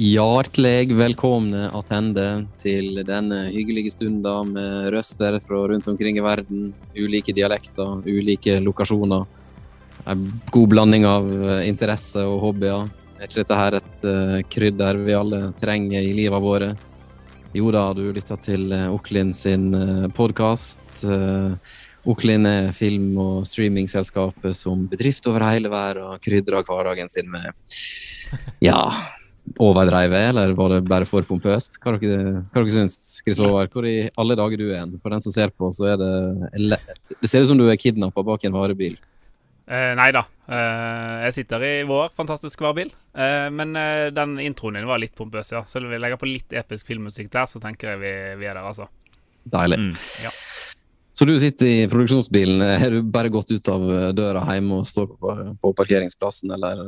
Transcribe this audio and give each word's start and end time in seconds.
Hjertelig 0.00 0.94
velkomne 0.96 1.66
attende 1.76 2.46
til 2.56 3.02
denne 3.04 3.42
hyggelige 3.52 3.90
stunden 3.92 4.54
med 4.54 4.86
røster 4.94 5.36
fra 5.44 5.58
rundt 5.68 5.90
omkring 5.92 6.16
i 6.16 6.22
verden. 6.24 6.70
Ulike 6.96 7.34
dialekter, 7.36 7.98
ulike 8.08 8.54
lokasjoner. 8.64 9.26
En 10.08 10.22
god 10.56 10.72
blanding 10.72 11.04
av 11.04 11.28
interesse 11.28 11.68
interesser 11.68 12.30
og 12.32 12.40
hobbyer. 12.46 12.88
Er 13.18 13.28
ikke 13.28 13.42
dette 13.42 13.60
her 13.60 13.76
et 13.76 14.06
uh, 14.08 14.38
krydder 14.48 15.02
vi 15.04 15.18
alle 15.18 15.42
trenger 15.60 16.00
i 16.00 16.16
livet 16.16 16.46
våre? 16.48 16.72
Jo 17.52 17.68
da, 17.76 17.84
du 17.92 18.06
lytter 18.08 18.40
til 18.40 18.70
uh, 18.72 18.88
Oklin 18.96 19.36
sin 19.36 19.68
podkast. 20.16 21.04
Oklin 22.08 22.48
er 22.48 22.72
film- 22.72 23.20
og 23.20 23.44
streamingselskapet 23.44 24.56
som 24.56 24.88
bedrift 24.88 25.28
over 25.28 25.44
hele 25.50 25.68
verden 25.68 26.16
krydrer 26.24 26.64
hverdagen 26.64 27.12
sin 27.12 27.28
med 27.28 27.52
ja, 28.64 28.80
overdrevet, 29.58 30.30
eller 30.30 30.52
var 30.54 30.74
det 30.74 30.80
bare 30.88 31.06
for 31.08 31.26
pompøst? 31.26 31.78
Hva 31.82 31.96
dere, 31.98 32.40
hva 32.44 32.62
dere 32.62 32.74
syns 32.74 32.96
Kristoffer? 33.26 33.70
Hvor 33.72 33.86
i 33.88 34.08
alle 34.20 34.36
dager 34.38 34.60
du 34.60 34.68
er 34.70 34.82
en? 34.84 34.98
For 35.02 35.12
den 35.14 35.22
som 35.24 35.34
ser 35.34 35.50
på, 35.50 35.70
så 35.74 35.92
er 35.92 36.00
det 36.00 36.78
Det 37.16 37.30
ser 37.30 37.42
ut 37.42 37.50
som 37.50 37.58
du 37.58 37.66
er 37.68 37.80
kidnappa 37.80 38.22
bak 38.26 38.44
en 38.46 38.54
varebil. 38.54 38.98
Eh, 39.70 39.92
nei 39.98 40.10
da. 40.14 40.24
Eh, 40.50 41.16
jeg 41.28 41.36
sitter 41.40 41.64
i 41.66 41.74
vår 41.86 42.10
fantastiske 42.14 42.62
varebil. 42.64 42.90
Eh, 43.14 43.48
men 43.54 43.74
eh, 43.78 44.08
den 44.14 44.38
introen 44.42 44.78
din 44.78 44.88
var 44.88 45.02
litt 45.02 45.14
pompøs, 45.18 45.52
ja. 45.54 45.64
Så 45.66 45.82
vi 45.84 45.98
legger 45.98 46.18
på 46.20 46.30
litt 46.30 46.54
episk 46.58 46.90
filmmusikk 46.90 47.30
der, 47.32 47.46
så 47.50 47.62
tenker 47.62 47.94
jeg 47.94 48.02
vi, 48.02 48.14
vi 48.42 48.50
er 48.50 48.58
der, 48.58 48.66
altså. 48.66 48.88
Deilig. 49.50 49.78
Mm, 49.78 49.92
ja. 50.24 50.32
Så 51.14 51.26
du 51.26 51.34
sitter 51.42 51.68
i 51.68 51.88
produksjonsbilen. 51.90 52.62
Har 52.80 52.94
du 52.94 53.02
bare 53.02 53.30
gått 53.32 53.50
ut 53.52 53.68
av 53.70 53.86
døra 54.16 54.42
hjemme 54.54 54.80
og 54.80 54.88
står 54.88 55.10
på, 55.10 55.34
på 55.62 55.72
parkeringsplassen, 55.78 56.54
eller? 56.56 56.82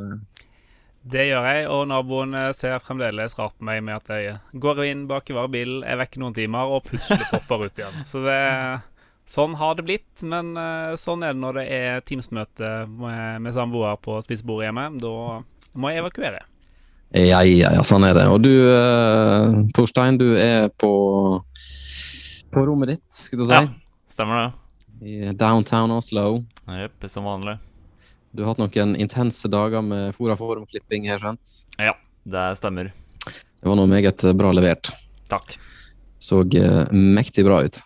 Det 1.03 1.25
gjør 1.27 1.45
jeg, 1.49 1.65
og 1.67 1.81
naboen 1.91 2.37
ser 2.55 2.79
fremdeles 2.79 3.35
rart 3.35 3.57
på 3.57 3.67
meg 3.67 3.81
med 3.83 3.99
at 3.99 4.11
jeg 4.15 4.37
går 4.63 4.85
inn 4.87 5.03
bak 5.09 5.27
i 5.27 5.35
varebilen, 5.35 5.81
er 5.83 5.99
vekk 5.99 6.15
noen 6.21 6.35
timer 6.37 6.71
og 6.71 6.85
plutselig 6.87 7.27
popper 7.33 7.65
ut 7.67 7.81
igjen. 7.81 8.05
Så 8.07 8.23
det 8.23 8.39
Sånn 9.29 9.55
har 9.55 9.77
det 9.77 9.85
blitt, 9.87 10.23
men 10.27 10.53
uh, 10.59 10.93
sånn 10.99 11.23
er 11.23 11.33
det 11.33 11.41
når 11.41 11.59
det 11.61 11.63
er 11.71 12.01
Teams-møte 12.05 12.71
med, 12.91 13.43
med 13.45 13.55
samboer 13.55 13.95
på 14.03 14.17
spisebordet 14.25 14.67
hjemme. 14.67 14.89
Da 15.01 15.39
må 15.79 15.91
jeg 15.91 16.03
evakuere. 16.03 16.43
Ja, 17.13 17.39
ja, 17.45 17.71
ja, 17.77 17.83
sånn 17.85 18.05
er 18.07 18.17
det. 18.17 18.25
Og 18.33 18.41
du, 18.43 18.51
uh, 18.67 19.63
Torstein, 19.75 20.19
du 20.19 20.33
er 20.37 20.67
på, 20.69 20.91
på 22.53 22.65
rommet 22.67 22.95
ditt, 22.95 23.07
skulle 23.15 23.45
du 23.45 23.49
si? 23.49 23.61
Ja, 23.61 24.11
stemmer 24.11 24.41
det. 24.41 24.49
I 25.03 25.33
downtown 25.37 25.91
Oslo. 25.95 26.43
Jepp, 26.67 27.07
som 27.11 27.27
vanlig. 27.27 27.57
Du 28.33 28.41
har 28.41 28.55
hatt 28.55 28.61
noen 28.63 28.95
intense 28.97 29.49
dager 29.51 29.83
med 29.85 30.15
fora 30.17 30.33
formklipping, 30.37 31.05
har 31.05 31.19
jeg 31.19 31.21
skjønt? 31.21 31.51
Ja, 31.77 31.93
det 32.25 32.45
stemmer. 32.57 32.89
Det 33.23 33.69
var 33.69 33.77
noe 33.77 33.89
meget 33.89 34.25
bra 34.33 34.49
levert. 34.57 34.89
Takk. 35.29 35.53
Så 36.17 36.41
uh, 36.41 36.79
mektig 36.89 37.45
bra 37.45 37.61
ut. 37.61 37.77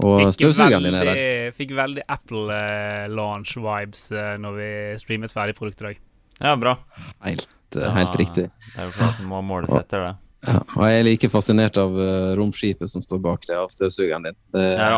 Og 0.00 0.30
støvsugeren 0.32 0.86
din 0.86 0.96
er 0.96 1.10
der. 1.10 1.20
Fikk 1.56 1.74
veldig 1.76 2.06
Apple 2.08 2.56
eh, 2.56 3.10
launch-vibes 3.12 4.06
eh, 4.16 4.30
når 4.40 4.54
vi 4.56 4.68
streamet 5.02 5.34
ferdig 5.34 5.52
produktet 5.58 5.82
i 5.84 5.88
dag. 5.90 5.98
Ja, 6.38 6.54
bra. 6.56 6.72
Helt, 7.26 7.50
eh, 7.76 7.90
helt 7.98 8.16
riktig. 8.16 8.46
Det 8.48 8.80
er 8.80 8.88
jo 8.88 8.94
klart 8.96 9.20
man 9.20 9.28
må 9.34 9.42
måles 9.50 9.74
etter 9.76 10.06
det. 10.06 10.14
Ja, 10.48 10.56
og 10.62 10.86
jeg 10.88 11.02
er 11.02 11.06
like 11.06 11.28
fascinert 11.30 11.76
av 11.78 11.92
uh, 11.94 12.32
romskipet 12.34 12.90
som 12.90 13.04
står 13.04 13.20
bak 13.22 13.44
det, 13.46 13.60
av 13.60 13.68
støvsugeren 13.70 14.24
din. 14.26 14.40
Det, 14.56 14.64
ja, 14.80 14.96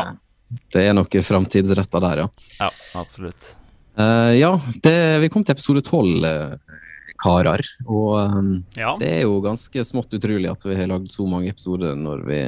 det 0.73 0.87
er 0.87 0.95
noe 0.95 1.21
framtidsretta 1.27 2.01
der, 2.07 2.23
ja. 2.23 2.31
Ja, 2.63 2.71
absolutt. 3.03 3.51
Uh, 3.99 4.35
ja, 4.35 4.61
det, 4.83 5.19
vi 5.23 5.29
kom 5.31 5.43
til 5.45 5.55
episode 5.55 5.81
tolv, 5.85 6.25
uh, 6.25 6.81
karer. 7.21 7.63
Og 7.87 8.17
um, 8.19 8.49
ja. 8.75 8.95
det 8.99 9.11
er 9.19 9.21
jo 9.23 9.39
ganske 9.43 9.85
smått 9.87 10.17
utrolig 10.17 10.51
at 10.51 10.65
vi 10.67 10.75
har 10.75 10.91
lagd 10.91 11.07
så 11.13 11.27
mange 11.29 11.53
episoder 11.53 11.95
når 11.95 12.25
vi 12.27 12.41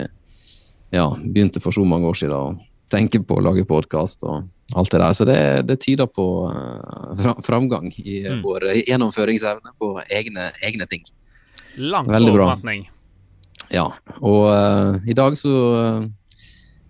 ja, 0.96 1.08
begynte 1.24 1.64
for 1.64 1.76
så 1.76 1.86
mange 1.88 2.10
år 2.10 2.20
siden 2.20 2.36
å 2.36 2.58
tenke 2.92 3.20
på 3.24 3.40
å 3.40 3.44
lage 3.44 3.68
podkast 3.68 4.24
og 4.28 4.48
alt 4.76 4.92
det 4.92 5.02
der. 5.04 5.16
Så 5.16 5.28
det, 5.28 5.40
det 5.72 5.80
tyder 5.84 6.12
på 6.12 6.28
uh, 6.52 7.34
framgang 7.46 7.90
i 8.04 8.22
mm. 8.28 8.44
vår 8.44 8.70
gjennomføringsevne 8.84 9.76
på 9.80 9.96
egne, 10.12 10.52
egne 10.68 10.88
ting. 10.92 11.08
Langt 11.88 12.12
over 12.12 12.44
forventning. 12.44 12.88
Ja, 13.72 13.90
og 14.24 15.04
i 15.04 15.16
dag 15.16 15.36
så 15.36 15.52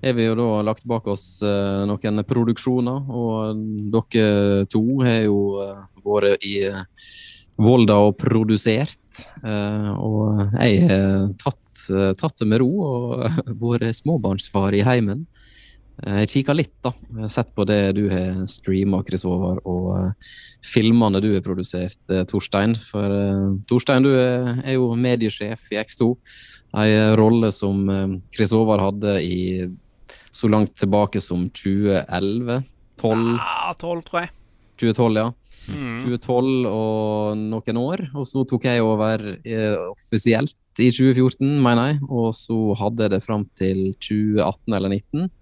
er 0.02 0.14
vi 0.18 0.28
jo 0.28 0.36
da 0.38 0.48
lagt 0.68 0.86
bak 0.88 1.08
oss 1.10 1.40
noen 1.42 2.24
produksjoner, 2.28 3.08
og 3.10 3.62
dere 3.94 4.66
to 4.70 4.84
har 5.02 5.24
jo 5.26 5.40
vært 6.06 6.46
i 6.46 6.60
Volda 7.58 7.96
og 8.06 8.18
produsert. 8.22 9.24
og 9.42 10.44
jeg 10.62 10.84
har 10.86 11.32
tatt 11.42 11.64
Eh, 11.90 12.14
tatt 12.14 12.40
det 12.40 12.48
med 12.50 12.62
ro 12.64 12.72
og 12.84 13.24
vært 13.62 13.96
småbarnsfar 14.00 14.76
i 14.78 14.84
heimen. 14.88 15.26
Eh, 16.04 16.22
jeg 16.24 16.32
kikka 16.34 16.56
litt, 16.58 16.76
da. 16.86 16.94
Har 17.22 17.32
sett 17.32 17.54
på 17.56 17.66
det 17.70 17.80
du 17.98 18.06
har 18.12 18.44
streama, 18.50 19.04
Chris 19.08 19.26
Håvard, 19.28 19.64
og 19.66 20.14
filmene 20.66 21.22
du 21.24 21.32
har 21.34 21.46
produsert, 21.46 22.00
Torstein. 22.30 22.76
For 22.90 23.18
Torstein, 23.70 24.06
du 24.06 24.14
er, 24.14 24.64
jo 24.76 24.94
mediesjef 24.98 25.70
i 25.74 25.82
X2. 25.84 26.14
En 26.78 27.16
rolle 27.18 27.50
som 27.56 27.86
Chris 28.34 28.52
Håvard 28.54 28.84
hadde 28.84 29.20
i 29.24 29.40
så 30.38 30.50
langt 30.52 30.76
tilbake 30.78 31.22
som 31.24 31.48
2011? 31.50 32.62
12? 33.02 33.26
Ja, 33.42 33.74
12, 33.78 34.02
tror 34.08 34.24
jeg. 34.24 34.34
2012, 34.78 35.20
ja. 35.20 35.28
Mm. 35.68 35.98
2012 36.00 36.68
og 36.70 37.40
noen 37.42 37.80
år. 37.82 38.06
Og 38.16 38.28
så 38.30 38.44
tok 38.48 38.68
jeg 38.70 38.86
over 38.86 39.26
eh, 39.42 39.76
offisielt 39.90 40.56
i 40.78 40.92
2014, 40.94 41.58
mener 41.64 41.92
jeg. 41.92 42.00
Og 42.08 42.30
så 42.38 42.58
hadde 42.80 43.08
jeg 43.08 43.16
det 43.16 43.24
fram 43.26 43.48
til 43.58 43.82
2018 43.98 44.78
eller 44.78 44.96
2019. 44.96 45.34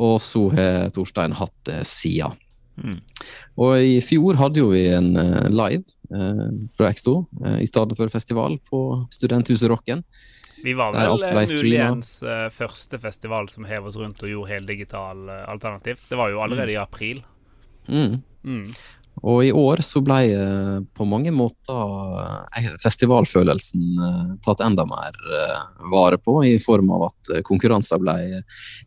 Og 0.00 0.14
så 0.24 0.46
har 0.54 0.92
Torstein 0.96 1.34
hatt 1.36 1.56
det 1.68 1.82
sida. 1.88 2.30
Mm. 2.80 3.00
Og 3.60 3.74
i 3.84 3.98
fjor 4.04 4.38
hadde 4.40 4.62
jo 4.62 4.70
vi 4.72 4.86
en 4.94 5.10
uh, 5.18 5.44
live 5.52 5.84
eh, 6.14 6.46
fra 6.72 6.88
X2 6.94 7.12
uh, 7.42 7.58
i 7.60 7.68
stedet 7.68 7.98
for 7.98 8.12
festival 8.12 8.56
på 8.70 8.80
Studenthuset 9.12 9.68
Rocken. 9.68 10.00
Vi 10.64 10.76
var 10.76 10.94
vel 10.94 11.18
muligens 11.22 12.12
første 12.54 13.00
festival 13.00 13.48
som 13.52 13.66
hev 13.68 13.90
oss 13.90 13.98
rundt 14.00 14.22
og 14.24 14.32
gjorde 14.32 14.54
heldigital 14.54 15.28
alternativt. 15.48 16.06
Det 16.08 16.18
var 16.18 16.32
jo 16.32 16.40
allerede 16.44 16.70
mm. 16.70 16.74
i 16.74 16.80
april. 16.80 17.22
Mm. 17.88 18.16
Mm. 18.44 18.66
Og 19.26 19.42
i 19.44 19.50
år 19.52 19.82
så 19.84 20.00
ble 20.04 20.18
uh, 20.32 20.76
på 20.96 21.04
mange 21.08 21.32
måter 21.34 22.76
festivalfølelsen 22.80 24.38
tatt 24.44 24.62
enda 24.64 24.86
mer 24.88 25.16
vare 25.92 26.20
på, 26.22 26.38
i 26.46 26.54
form 26.62 26.92
av 26.96 27.08
at 27.10 27.32
konkurranser 27.44 28.00
ble 28.00 28.16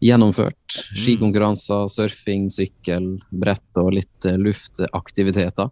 gjennomført. 0.01 0.63
Mm. 0.63 1.03
Skikonkurranser, 1.03 1.85
surfing, 1.91 2.47
sykkel, 2.53 3.13
brett 3.29 3.83
og 3.83 3.93
litt 3.99 4.31
luftaktiviteter. 4.39 5.69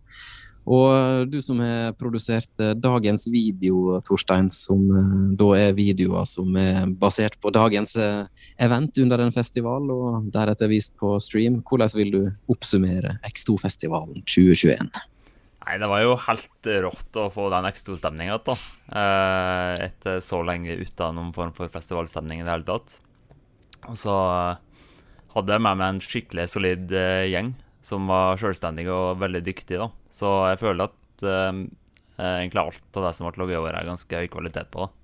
Og 0.70 1.26
du 1.32 1.40
som 1.42 1.60
har 1.64 1.96
produsert 1.98 2.60
eh, 2.62 2.76
dagens 2.78 3.26
video, 3.32 3.98
Torstein, 4.06 4.52
som 4.54 4.84
eh, 4.94 5.14
da 5.40 5.48
er 5.58 5.78
videoer 5.78 6.28
som 6.30 6.54
er 6.60 6.86
basert 7.02 7.40
på 7.42 7.50
dagens 7.54 7.96
eh, 7.98 8.28
event 8.62 9.00
under 9.02 9.24
en 9.26 9.34
festival, 9.34 9.90
og 9.90 10.28
deretter 10.34 10.70
vist 10.70 10.94
på 11.02 11.16
stream. 11.24 11.62
Hvordan 11.66 11.96
vil 11.98 12.14
du 12.14 12.22
oppsummere 12.54 13.18
X2-festivalen 13.32 14.22
2021? 14.22 14.92
Nei, 15.62 15.80
Det 15.82 15.90
var 15.90 16.06
jo 16.06 16.14
helt 16.28 16.70
rått 16.86 17.18
å 17.18 17.30
få 17.34 17.50
den 17.54 17.70
X2-stemninga 17.70 18.38
igjen, 18.38 18.70
Etter 18.92 20.22
så 20.26 20.42
lenge 20.46 20.78
uten 20.78 21.18
noen 21.18 21.34
form 21.34 21.54
for 21.58 21.74
festivalstemning 21.74 22.42
i 22.42 22.46
det 22.46 22.54
hele 22.54 22.70
tatt. 22.70 23.00
Og 23.90 23.98
så 23.98 24.16
hadde 25.34 25.54
jeg 25.56 25.64
med 25.64 25.78
meg 25.80 25.88
en 25.88 26.02
skikkelig 26.06 26.50
solid 26.54 26.92
gjeng 27.32 27.54
som 27.86 28.10
var 28.10 28.40
selvstendig 28.42 28.88
og 28.92 29.20
veldig 29.22 29.44
dyktig. 29.46 29.80
da. 29.82 29.90
Så 30.14 30.32
jeg 30.52 30.62
føler 30.62 30.90
at 30.90 31.26
uh, 31.26 31.62
egentlig 32.22 32.62
alt 32.62 33.00
av 33.00 33.08
det 33.08 33.14
som 33.18 33.28
ble 33.28 33.44
laget 33.44 33.58
i 33.58 33.62
år, 33.62 33.78
er 33.78 33.90
ganske 33.90 34.24
høy 34.24 34.28
kvalitet 34.32 34.70
på. 34.74 34.86
Da. 34.86 35.02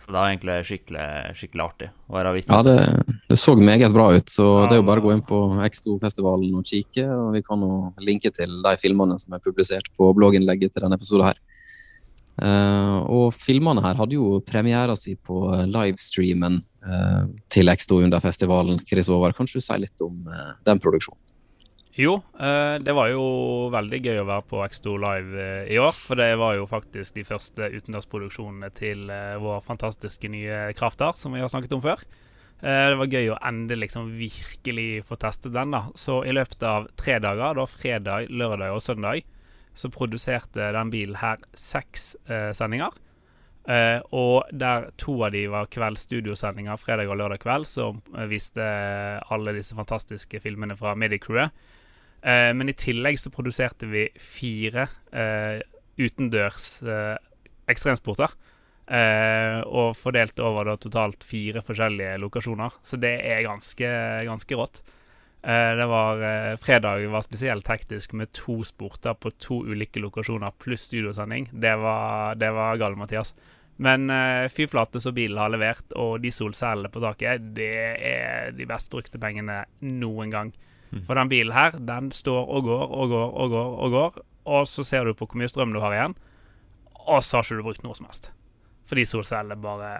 Så 0.00 0.08
det 0.08 0.16
var 0.16 0.30
egentlig 0.30 0.54
skikkelig, 0.64 1.06
skikkelig 1.36 1.64
artig 1.66 1.90
å 2.08 2.14
være 2.16 2.32
vitne 2.38 2.56
Ja, 2.56 2.64
det, 2.64 3.16
det, 3.28 3.36
så 3.36 3.52
meget 3.58 3.92
bra 3.92 4.06
ut. 4.16 4.32
Så 4.32 4.46
ja, 4.46 4.70
det 4.70 4.78
er 4.78 4.80
jo 4.80 4.86
bare 4.88 5.02
å 5.02 5.04
gå 5.04 5.12
inn 5.12 5.26
på 5.28 5.40
X2-festivalen 5.66 6.56
og 6.56 6.64
kikke. 6.70 7.04
Og 7.04 7.34
vi 7.36 7.42
kan 7.44 7.66
jo 7.66 7.80
linke 8.00 8.32
til 8.32 8.62
de 8.64 8.74
filmene 8.80 9.18
som 9.20 9.36
er 9.36 9.44
publisert 9.44 9.92
på 9.98 10.08
blogginnlegget 10.16 10.72
til 10.72 10.86
denne 10.86 10.96
episoden 10.96 11.28
her. 11.28 11.40
Uh, 12.40 13.04
og 13.12 13.34
filmene 13.36 13.82
her 13.84 13.98
hadde 13.98 14.16
jo 14.16 14.38
premiera 14.48 14.94
si 14.96 15.12
på 15.12 15.42
livestreamen 15.68 16.56
uh, 16.88 17.26
til 17.52 17.68
X2 17.68 18.00
under 18.06 18.24
festivalen. 18.24 18.80
Chris 18.88 19.10
Håvard, 19.12 19.36
kan 19.36 19.50
du 19.50 19.60
si 19.60 19.76
litt 19.82 20.06
om 20.06 20.22
uh, 20.32 20.54
den 20.64 20.80
produksjonen? 20.80 21.20
Jo, 22.00 22.14
eh, 22.40 22.78
det 22.80 22.94
var 22.96 23.10
jo 23.12 23.24
veldig 23.74 23.98
gøy 24.00 24.22
å 24.22 24.28
være 24.28 24.44
på 24.48 24.62
X2 24.64 24.92
Live 25.02 25.42
eh, 25.42 25.72
i 25.74 25.76
år. 25.82 25.92
For 25.92 26.16
det 26.16 26.30
var 26.40 26.54
jo 26.56 26.68
faktisk 26.68 27.18
de 27.18 27.26
første 27.28 27.68
utendørsproduksjonene 27.74 28.70
til 28.72 29.10
eh, 29.12 29.36
vår 29.42 29.60
fantastiske 29.66 30.30
nye 30.32 30.70
Krafter, 30.78 31.12
som 31.20 31.36
vi 31.36 31.42
har 31.42 31.50
snakket 31.52 31.76
om 31.76 31.84
før. 31.84 32.04
Det 32.60 32.96
var 33.00 33.08
gøy 33.08 33.30
å 33.32 33.38
endelig 33.48 33.86
liksom 33.86 34.10
virkelig 34.12 35.06
få 35.08 35.16
testet 35.16 35.54
den. 35.54 35.70
da 35.72 35.86
Så 35.96 36.18
i 36.28 36.32
løpet 36.36 36.60
av 36.68 36.90
tre 37.00 37.14
dager, 37.16 37.56
da 37.56 37.64
fredag, 37.64 38.28
lørdag 38.28 38.74
og 38.76 38.82
søndag, 38.84 39.24
så 39.72 39.88
produserte 39.88 40.66
den 40.76 40.92
bilen 40.92 41.16
her 41.22 41.40
seks 41.56 42.10
sendinger. 42.28 42.92
Eh, 43.68 44.00
og 44.16 44.48
der 44.56 44.88
to 45.00 45.14
av 45.24 45.34
de 45.34 45.46
var 45.52 45.68
kveldsstudiosendinger 45.72 46.80
fredag 46.80 47.08
og 47.12 47.20
lørdag 47.20 47.42
kveld, 47.42 47.68
som 47.68 48.00
viste 48.28 48.64
alle 49.30 49.56
disse 49.56 49.76
fantastiske 49.76 50.40
filmene 50.44 50.76
fra 50.76 50.92
Medicrewet. 50.98 51.52
Eh, 52.22 52.52
men 52.56 52.68
i 52.68 52.76
tillegg 52.76 53.18
så 53.20 53.32
produserte 53.32 53.88
vi 53.88 54.06
fire 54.20 54.86
eh, 55.12 55.60
utendørs 56.00 56.70
eh, 56.84 57.16
ekstremsporter. 57.70 58.36
Og 58.90 59.92
fordelt 59.94 60.40
over 60.42 60.66
da 60.66 60.72
totalt 60.82 61.22
fire 61.22 61.60
forskjellige 61.62 62.16
lokasjoner. 62.18 62.74
Så 62.82 62.98
det 62.98 63.12
er 63.22 63.44
ganske, 63.46 63.90
ganske 64.26 64.56
rått. 64.58 64.80
Det 65.46 65.86
var 65.92 66.24
Fredag 66.58 67.04
var 67.12 67.22
spesielt 67.22 67.70
hektisk 67.70 68.16
med 68.18 68.32
to 68.34 68.56
sporter 68.66 69.14
på 69.14 69.30
to 69.38 69.60
ulike 69.62 70.02
lokasjoner 70.02 70.56
pluss 70.58 70.88
studiosending. 70.88 71.46
Det 71.52 71.76
var, 71.78 72.34
det 72.34 72.50
var 72.56 72.82
gal, 72.82 72.98
Mathias. 72.98 73.30
Men 73.80 74.10
uh, 74.10 74.50
fy 74.52 74.66
flate 74.68 75.00
som 75.00 75.14
bilen 75.16 75.38
har 75.40 75.54
levert, 75.54 75.94
og 75.96 76.18
de 76.20 76.34
solcellene 76.34 76.90
på 76.92 77.00
taket, 77.00 77.46
det 77.56 77.70
er 78.10 78.50
de 78.58 78.66
best 78.68 78.90
brukte 78.92 79.22
pengene 79.22 79.62
noen 79.86 80.34
gang. 80.34 80.50
Mm. 80.90 81.04
For 81.06 81.18
den 81.18 81.30
bilen 81.30 81.54
her, 81.54 81.76
den 81.78 82.10
står 82.14 82.50
og 82.50 82.66
går 82.66 82.84
og 82.88 83.12
går 83.12 83.28
og 83.44 83.54
går, 83.54 83.70
og 83.78 83.94
går, 83.94 84.18
og 84.50 84.66
så 84.68 84.84
ser 84.86 85.06
du 85.06 85.14
på 85.14 85.28
hvor 85.28 85.38
mye 85.38 85.50
strøm 85.50 85.74
du 85.74 85.80
har 85.82 85.94
igjen, 85.94 86.16
og 87.06 87.22
så 87.24 87.38
har 87.38 87.46
ikke 87.46 87.60
du 87.60 87.66
brukt 87.68 87.86
noe 87.86 87.96
som 87.98 88.08
helst. 88.10 88.32
Fordi 88.90 89.06
solcellene 89.06 89.58
bare 89.60 89.92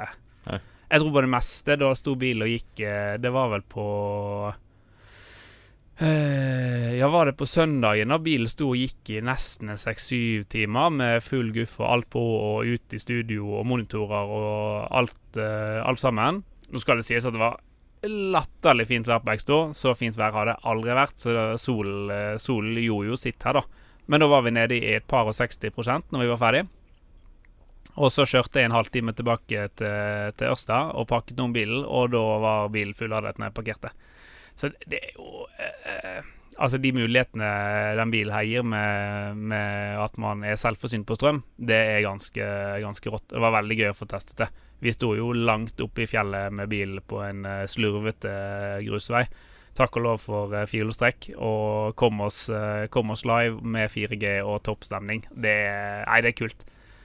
Nei. 0.48 0.58
Jeg 0.90 1.02
tror 1.02 1.12
på 1.14 1.22
det 1.22 1.30
meste 1.30 1.76
da 1.78 1.92
sto 1.94 2.16
bilen 2.18 2.42
og 2.46 2.50
gikk 2.50 2.80
eh, 2.82 3.14
Det 3.22 3.30
var 3.30 3.50
vel 3.52 3.62
på 3.70 3.84
eh, 6.02 6.96
Ja, 6.98 7.10
var 7.12 7.28
det 7.28 7.36
på 7.38 7.46
søndagen 7.46 8.10
da 8.10 8.18
bilen 8.18 8.50
sto 8.50 8.72
og 8.72 8.80
gikk 8.80 9.12
i 9.14 9.20
nesten 9.22 9.70
seks-syv 9.78 10.48
timer 10.50 10.90
med 10.90 11.22
full 11.22 11.52
guff 11.54 11.76
og 11.78 11.86
alt 11.92 12.10
på 12.10 12.24
og 12.24 12.66
ut 12.66 12.96
i 12.96 13.02
studio 13.02 13.60
og 13.60 13.68
monitorer 13.70 14.34
og 14.40 14.88
alt, 14.98 15.20
eh, 15.38 15.78
alt 15.84 16.02
sammen. 16.02 16.42
Nå 16.70 16.82
skal 16.82 16.98
det 16.98 17.06
sies 17.06 17.28
at 17.28 17.36
det 17.36 17.42
var 17.42 17.60
latterlig 18.06 18.86
fint 18.88 19.08
vær 19.08 19.22
på 19.24 19.32
Exto. 19.34 19.60
Så 19.76 19.94
fint 19.98 20.16
vær 20.16 20.34
har 20.36 20.50
det 20.50 20.58
aldri 20.68 20.96
vært, 20.96 21.16
så 21.20 21.34
solen 21.34 21.58
sol, 21.60 22.10
eh, 22.14 22.34
solen 22.40 22.82
gjorde 22.82 23.12
jo 23.12 23.20
sitt 23.20 23.42
her, 23.44 23.60
da. 23.60 23.86
Men 24.10 24.20
da 24.20 24.26
var 24.30 24.42
vi 24.42 24.54
nede 24.56 24.78
i 24.78 24.94
et 24.96 25.06
par 25.06 25.28
og 25.28 25.36
60% 25.36 26.10
når 26.10 26.24
vi 26.24 26.30
var 26.32 26.40
ferdig. 26.40 26.64
Og 28.00 28.10
så 28.14 28.24
kjørte 28.28 28.60
jeg 28.60 28.70
en 28.70 28.74
halvtime 28.74 29.12
tilbake 29.14 29.68
til, 29.76 30.32
til 30.38 30.52
Ørsta 30.52 30.80
og 30.94 31.08
pakket 31.10 31.40
om 31.42 31.52
bilen, 31.52 31.84
og 31.84 32.12
da 32.14 32.22
var 32.42 32.72
bilen 32.72 32.96
fulladet 32.96 33.38
når 33.38 33.50
jeg 33.50 33.56
parkerte. 33.58 33.92
Så 34.58 34.70
det 34.86 35.00
er 35.00 35.16
jo 35.16 35.46
eh, 35.58 36.36
Altså, 36.60 36.76
de 36.76 36.90
mulighetene 36.92 37.46
den 37.96 38.10
bilen 38.12 38.34
her 38.34 38.44
gir 38.44 38.64
med, 38.66 39.38
med 39.48 40.00
at 40.02 40.18
man 40.20 40.42
er 40.44 40.58
selvforsynt 40.60 41.06
på 41.08 41.16
strøm, 41.16 41.38
det 41.56 41.78
er 41.94 42.02
ganske, 42.04 42.48
ganske 42.82 43.12
rått. 43.14 43.30
Det 43.30 43.40
var 43.40 43.54
veldig 43.54 43.78
gøy 43.78 43.86
å 43.92 43.96
få 43.96 44.08
testet 44.10 44.42
det. 44.42 44.48
Vi 44.80 44.92
sto 44.92 45.14
jo 45.16 45.32
langt 45.36 45.80
oppe 45.84 46.02
i 46.02 46.06
fjellet 46.08 46.52
med 46.52 46.68
bil 46.72 47.00
på 47.06 47.20
en 47.26 47.44
eh, 47.46 47.66
slurvete 47.68 48.32
grusvei. 48.86 49.26
Takk 49.76 49.96
og 50.00 50.02
lov 50.02 50.18
for 50.18 50.50
firehjulstrekk, 50.66 51.28
og 51.38 51.94
kom 51.96 52.20
oss, 52.26 52.48
eh, 52.50 52.86
kom 52.90 53.10
oss 53.14 53.22
live 53.24 53.60
med 53.62 53.90
4G 53.92 54.40
og 54.42 54.62
toppstemning. 54.66 55.22
Det, 55.30 55.52
er- 55.68 56.04
nei, 56.08 56.20
det 56.24 56.32
er 56.34 56.38
kult. 56.40 56.64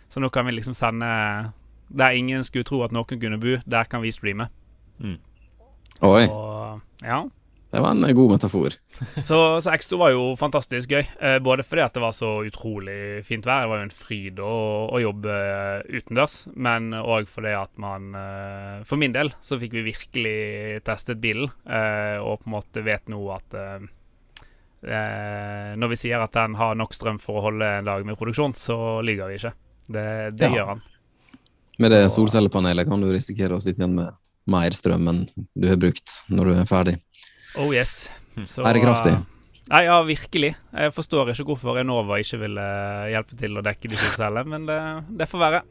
Så 0.10 0.20
nå 0.24 0.30
kan 0.32 0.46
vi 0.48 0.52
liksom 0.56 0.74
sende 0.78 1.52
Der 1.96 2.10
ingen 2.18 2.44
skulle 2.44 2.64
tro 2.66 2.80
at 2.84 2.92
noen 2.92 3.06
kunne 3.22 3.38
bo, 3.38 3.58
der 3.70 3.84
kan 3.86 4.02
vi 4.02 4.10
streame. 4.12 4.48
Oi, 6.02 6.26
Så, 6.26 6.82
ja. 7.04 7.20
Det 7.76 7.82
var 7.84 7.92
en 7.92 8.08
god 8.16 8.32
metafor. 8.32 8.76
Så, 9.28 9.38
så 9.62 9.72
X2 9.76 9.98
var 10.00 10.14
jo 10.14 10.22
fantastisk 10.40 10.94
gøy. 10.96 11.04
Eh, 11.20 11.38
både 11.44 11.66
fordi 11.68 11.84
at 11.84 11.94
det 11.98 12.02
var 12.04 12.14
så 12.16 12.30
utrolig 12.48 12.96
fint 13.28 13.44
vær. 13.48 13.66
Det 13.66 13.72
var 13.74 13.82
jo 13.82 13.88
en 13.90 13.94
fryd 13.94 14.40
å, 14.40 14.54
å 14.96 15.02
jobbe 15.04 15.36
eh, 15.36 16.00
utendørs. 16.00 16.38
Men 16.56 16.90
òg 16.96 17.28
fordi 17.32 17.52
at 17.60 17.74
man 17.82 18.08
eh, 18.16 18.80
For 18.88 19.02
min 19.02 19.14
del 19.16 19.34
så 19.44 19.60
fikk 19.62 19.76
vi 19.76 19.84
virkelig 19.92 20.38
testet 20.88 21.20
bilen, 21.24 21.52
eh, 21.68 22.18
og 22.24 22.42
på 22.42 22.50
en 22.50 22.56
måte 22.56 22.86
vet 22.88 23.12
nå 23.12 23.20
at 23.36 23.60
eh, 23.60 23.86
eh, 24.88 25.72
Når 25.80 25.92
vi 25.94 26.00
sier 26.00 26.24
at 26.24 26.36
den 26.36 26.56
har 26.60 26.76
nok 26.80 26.94
strøm 26.96 27.20
for 27.22 27.40
å 27.40 27.46
holde 27.50 27.70
en 27.80 27.88
dag 27.90 28.06
med 28.08 28.18
produksjon, 28.20 28.56
så 28.58 28.78
lyver 29.06 29.32
vi 29.34 29.40
ikke. 29.42 29.54
Det, 29.86 30.08
det 30.40 30.50
Ja. 30.50 30.54
gjør 30.60 30.72
han. 30.76 30.86
Med 31.78 31.92
det 31.92 32.06
solcellepanelet 32.14 32.88
kan 32.88 33.02
du 33.04 33.10
risikere 33.12 33.58
å 33.58 33.60
sitte 33.64 33.84
igjen 33.84 33.98
med 33.98 34.14
mer 34.48 34.72
strøm 34.78 35.08
enn 35.12 35.24
du 35.58 35.68
har 35.68 35.76
brukt 35.82 36.22
når 36.32 36.46
du 36.46 36.54
er 36.62 36.70
ferdig. 36.70 36.94
Oh 37.58 37.72
yes. 37.74 38.10
Så, 38.46 38.66
er 38.68 38.76
det 38.76 38.82
kraftig? 38.84 39.14
Nei, 39.72 39.82
ja, 39.88 39.96
virkelig. 40.06 40.52
Jeg 40.76 40.94
forstår 40.94 41.32
ikke 41.34 41.46
hvorfor 41.48 41.80
Enova 41.82 42.20
ikke 42.22 42.38
ville 42.44 42.62
eh, 42.62 43.12
hjelpe 43.16 43.38
til 43.40 43.56
å 43.58 43.64
dekke 43.66 43.90
de 43.90 43.98
solcellene, 43.98 44.46
men 44.52 44.68
det, 44.70 44.80
det 45.22 45.28
får 45.32 45.42
være. 45.42 45.62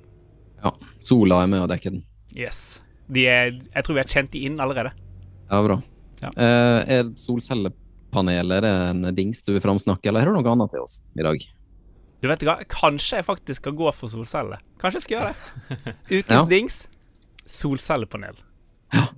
Ja, 0.64 0.72
sola 1.04 1.42
er 1.44 1.50
med 1.52 1.62
å 1.62 1.69
dekke 1.70 1.92
den. 1.92 2.00
Yes. 2.34 2.81
De 3.06 3.26
er, 3.28 3.52
jeg 3.60 3.84
tror 3.84 3.98
vi 3.98 4.02
har 4.02 4.10
kjent 4.10 4.32
de 4.34 4.42
inn 4.48 4.56
allerede. 4.64 4.94
Ja, 5.50 5.60
bra. 5.62 5.76
Ja. 6.25 6.31
Eh, 6.32 6.81
er 6.96 7.12
solcellepanelet 7.20 8.56
er 8.58 8.64
det 8.64 8.72
en 8.94 9.04
dings 9.14 9.44
du 9.44 9.52
vil 9.52 9.62
framsnakke, 9.62 10.08
eller 10.08 10.25
har 10.25 10.32
du 10.32 10.40
noe 10.40 10.54
annet 10.56 10.72
til 10.75 10.82
oss 10.87 11.02
i 11.14 11.26
dag? 11.26 11.44
Du 12.25 12.30
vet 12.30 12.42
hva, 12.48 12.56
Kanskje 12.72 13.20
jeg 13.20 13.26
faktisk 13.28 13.60
skal 13.60 13.76
gå 13.76 13.90
for 13.92 14.08
solceller. 14.08 14.62
Kanskje 14.80 15.02
jeg 15.02 15.06
skal 15.06 15.16
gjøre 15.19 15.32
det. 15.34 15.94
Ukens 16.16 16.34
Ja. 16.40 16.42
dings 16.48 16.80
solcellepanel. 17.46 18.40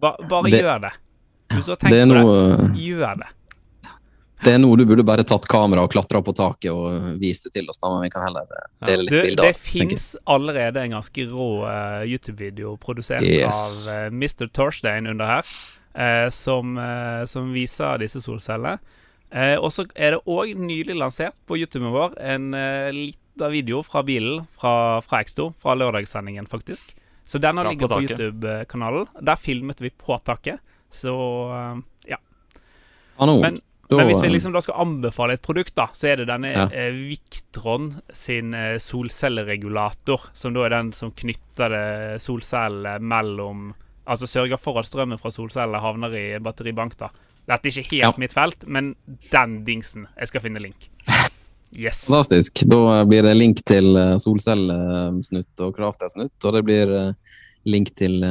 Ba, 0.02 0.16
bare 0.28 0.50
Det- 0.50 0.60
gjør 0.64 0.80
det. 0.88 0.92
Hvis 1.52 1.66
du 1.68 1.72
har 1.74 1.80
tenkt 1.80 1.92
Det 1.94 2.00
er, 2.02 2.06
på 2.10 2.14
noe, 2.20 2.38
det, 2.56 2.84
gjør 2.86 3.20
det. 3.22 3.28
det 4.44 4.52
er 4.52 4.58
noe 4.62 4.76
du 4.80 4.84
burde 4.88 5.04
bare 5.06 5.24
tatt 5.26 5.46
kamera 5.50 5.84
og 5.86 5.92
klatra 5.94 6.20
på 6.22 6.34
taket 6.36 6.72
og 6.72 7.14
vist 7.22 7.46
det 7.46 7.54
til 7.56 7.70
oss, 7.70 7.78
da, 7.82 7.92
men 7.94 8.04
vi 8.06 8.10
kan 8.12 8.26
heller 8.26 8.50
dele 8.86 9.06
litt 9.06 9.14
Du, 9.14 9.20
bilder. 9.22 9.46
det 9.46 9.56
fins 9.60 10.10
allerede 10.26 10.82
en 10.82 10.96
ganske 10.98 11.26
rå 11.30 11.48
uh, 11.64 12.02
YouTube-video 12.06 12.76
produsert 12.82 13.22
Yes. 13.22 13.88
av 13.88 14.10
uh, 14.10 14.12
Mr. 14.12 14.48
Torstein 14.52 15.06
under 15.06 15.26
her, 15.36 15.54
uh, 15.96 16.28
som, 16.30 16.76
eh, 16.78 17.24
som 17.30 17.52
viser 17.54 17.98
disse 18.02 18.20
solcellene. 18.20 18.76
Eh, 19.30 19.56
og 19.58 19.72
så 19.74 19.82
er 19.98 20.14
det 20.14 20.20
òg 20.30 20.52
nylig 20.54 20.94
lansert 20.94 21.34
på 21.48 21.56
YouTuben 21.58 21.90
vår 21.90 22.12
en 22.22 22.52
uh, 22.54 22.92
lita 22.94 23.48
video 23.50 23.80
fra 23.82 24.04
bilen 24.06 24.44
fra, 24.54 25.00
fra 25.02 25.22
X2, 25.24 25.48
fra 25.60 25.74
lørdagssendingen, 25.74 26.46
faktisk. 26.46 26.92
Så 27.26 27.40
denne 27.42 27.64
ligger 27.66 27.90
på 27.90 27.96
på. 27.96 28.04
YouTube-kanalen. 28.06 29.08
Der 29.26 29.36
filmet 29.40 29.80
vi 29.82 29.90
på 29.90 30.14
taket. 30.22 30.60
Så 30.90 31.12
eh, 31.52 31.80
ja. 32.14 32.18
Kanon. 33.18 33.40
Men- 33.40 33.62
Da, 33.88 33.96
Men 34.00 34.08
hvis 34.08 34.18
vi 34.24 34.28
liksom 34.32 34.50
da 34.52 34.58
skal 34.60 34.80
anbefale 34.82 35.34
et 35.36 35.42
produkt, 35.46 35.76
da, 35.78 35.84
så 35.94 36.08
er 36.10 36.16
det 36.16 36.24
denne 36.26 36.48
Ja. 36.50 36.64
eh, 36.74 36.90
Victron 36.90 38.00
sin 38.12 38.52
eh, 38.52 38.78
solcelleregulator, 38.82 40.24
som 40.34 40.52
da 40.56 40.64
er 40.66 40.70
den 40.70 40.88
som 40.92 41.12
knytter 41.12 42.18
solcellene 42.18 42.98
mellom 42.98 43.74
Altså 44.08 44.26
sørger 44.26 44.58
for 44.58 44.78
at 44.78 44.86
strømmen 44.86 45.18
fra 45.18 45.30
solcellene 45.30 45.78
havner 45.82 46.12
i 46.14 46.34
en 46.34 46.42
batteribank, 46.42 46.96
da. 46.98 47.08
Dette 47.46 47.66
er 47.66 47.70
ikke 47.78 47.90
helt 47.90 48.02
Ja. 48.02 48.12
mitt 48.18 48.32
felt, 48.34 48.66
men 48.66 48.94
den 49.30 49.64
dingsen. 49.64 50.06
Jeg 50.18 50.28
skal 50.28 50.40
finne 50.40 50.58
link. 50.60 50.88
Yes. 51.76 52.06
Fantastisk. 52.08 52.62
Da 52.66 53.04
blir 53.04 53.22
det 53.22 53.36
link 53.36 53.62
til 53.66 53.96
eh, 53.96 54.16
solcellesnutt 54.18 55.60
og 55.60 55.74
Crafter-snutt, 55.76 56.44
og 56.44 56.52
det 56.54 56.64
blir 56.64 57.14
link 57.66 57.94
til 57.94 58.22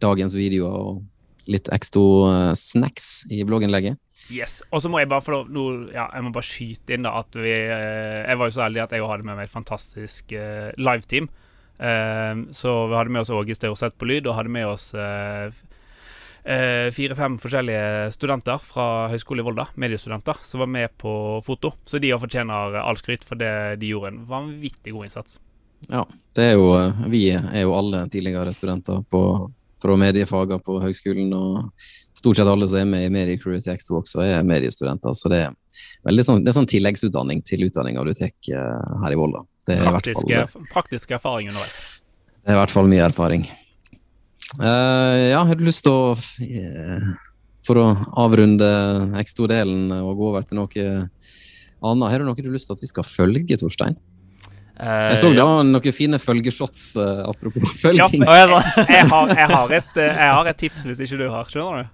dagens 0.00 0.34
videoer 0.34 0.72
og 0.72 1.02
litt 1.50 1.68
X2 1.72 2.02
eh, 2.30 2.50
snacks 2.58 3.12
i 3.32 3.42
blogginnlegget. 3.46 4.00
Yes. 4.32 4.62
Og 4.72 4.80
så 4.80 4.88
må 4.88 5.02
jeg 5.02 5.10
bare 5.12 5.20
få 5.20 5.34
lov 5.36 5.90
ja, 5.92 6.06
Jeg 6.08 6.24
må 6.24 6.30
bare 6.32 6.48
skyte 6.48 6.94
inn 6.96 7.04
da 7.04 7.10
at 7.18 7.36
vi 7.36 7.50
eh, 7.52 8.22
Jeg 8.24 8.38
var 8.40 8.48
jo 8.48 8.54
så 8.56 8.62
ærlig 8.64 8.80
at 8.80 8.94
jeg 8.96 9.04
hadde 9.04 9.26
med 9.28 9.36
meg 9.36 9.50
et 9.50 9.52
fantastisk 9.52 10.32
eh, 10.32 10.70
liveteam. 10.80 11.28
Eh, 11.78 12.34
så 12.56 12.74
vi 12.88 12.98
hadde 12.98 13.12
med 13.12 13.24
oss 13.24 13.32
Åge 13.34 13.56
Staurseth 13.58 13.98
på 14.00 14.08
lyd, 14.08 14.28
og 14.28 14.38
hadde 14.38 14.52
med 14.54 14.68
oss 14.70 14.92
eh, 14.96 15.50
eh, 16.44 16.88
fire-fem 16.94 17.38
forskjellige 17.42 18.12
studenter 18.14 18.62
fra 18.62 19.08
Høgskolen 19.12 19.42
i 19.42 19.48
Volda, 19.48 19.66
mediestudenter, 19.80 20.40
som 20.46 20.64
var 20.64 20.70
med 20.72 20.94
på 21.00 21.14
foto. 21.44 21.74
Så 21.84 22.00
de 22.02 22.14
fortjener 22.16 22.78
all 22.80 23.00
skryt 23.00 23.26
for 23.26 23.40
det 23.40 23.80
de 23.82 23.92
gjorde 23.92 24.14
en 24.14 24.22
vanvittig 24.30 24.94
god 24.94 25.10
innsats. 25.10 25.40
Ja, 25.90 26.06
det 26.36 26.44
er 26.52 26.54
jo, 26.56 26.70
vi 27.12 27.26
er 27.34 27.60
jo 27.60 27.74
alle 27.76 28.06
tidligere 28.08 28.54
studenter 28.56 29.02
på, 29.10 29.20
fra 29.84 29.96
mediefagene 30.00 30.62
på 30.64 30.78
høgskolen, 30.80 31.32
og 31.36 32.16
stort 32.16 32.38
sett 32.38 32.48
alle 32.48 32.68
som 32.70 32.80
er 32.80 32.88
med 32.88 33.06
i 33.06 33.12
Mediecrew 33.12 33.58
til 33.60 33.74
X2 33.74 33.98
også 34.00 34.22
er 34.24 34.46
mediestudenter, 34.46 35.16
så 35.16 35.32
det 35.32 35.42
er 35.44 35.82
veldig 36.06 36.24
sånn, 36.24 36.44
det 36.44 36.52
er 36.52 36.56
sånn 36.56 36.70
tilleggsutdanning 36.70 37.42
til 37.46 37.66
utdanninga 37.66 38.04
du 38.06 38.14
tar 38.16 38.32
eh, 38.32 38.94
her 39.02 39.16
i 39.16 39.18
Volda. 39.18 39.44
Det 39.64 39.76
er, 39.76 39.82
i 39.82 39.84
hvert 39.84 40.08
fall, 40.08 40.24
Praktiske, 40.24 40.64
praktiske 40.72 41.18
erfaring 41.18 41.52
underveis. 41.52 41.76
det 42.44 42.52
er 42.52 42.56
i 42.56 42.62
hvert 42.62 42.74
fall 42.74 42.88
mye 42.90 43.04
erfaring. 43.04 43.46
Uh, 44.54 45.32
ja, 45.32 45.40
har 45.42 45.58
du 45.58 45.64
lyst 45.66 45.82
til 45.82 45.90
å 45.90 46.12
uh, 46.14 47.06
For 47.64 47.80
å 47.80 47.86
avrunde 48.20 48.68
X2-delen 49.18 49.88
og 49.96 50.18
gå 50.20 50.26
over 50.28 50.44
til 50.46 50.60
noe 50.60 50.84
annet, 51.84 52.10
har 52.12 52.20
du 52.20 52.26
noe 52.28 52.36
du 52.36 52.46
har 52.46 52.54
lyst 52.54 52.68
til 52.68 52.76
at 52.76 52.84
vi 52.84 52.90
skal 52.90 53.08
følge, 53.08 53.56
Torstein? 53.58 53.96
Jeg 54.74 55.18
så 55.20 55.28
det 55.30 55.44
var 55.46 55.60
noen 55.68 55.94
fine 55.94 56.18
følgeshots, 56.18 56.96
eh, 56.98 57.20
apropos 57.30 57.74
følging. 57.78 58.24
ja, 58.26 58.46
da. 58.50 58.62
Jeg 58.88 59.06
har, 59.12 59.28
jeg, 59.38 59.48
har 59.52 59.74
et, 59.78 59.92
eh, 60.02 60.16
jeg 60.18 60.32
har 60.34 60.50
et 60.50 60.58
tips 60.58 60.86
hvis 60.88 61.04
ikke 61.06 61.20
du 61.20 61.28
har, 61.30 61.46
skjønner 61.50 61.84
du? 61.84 61.92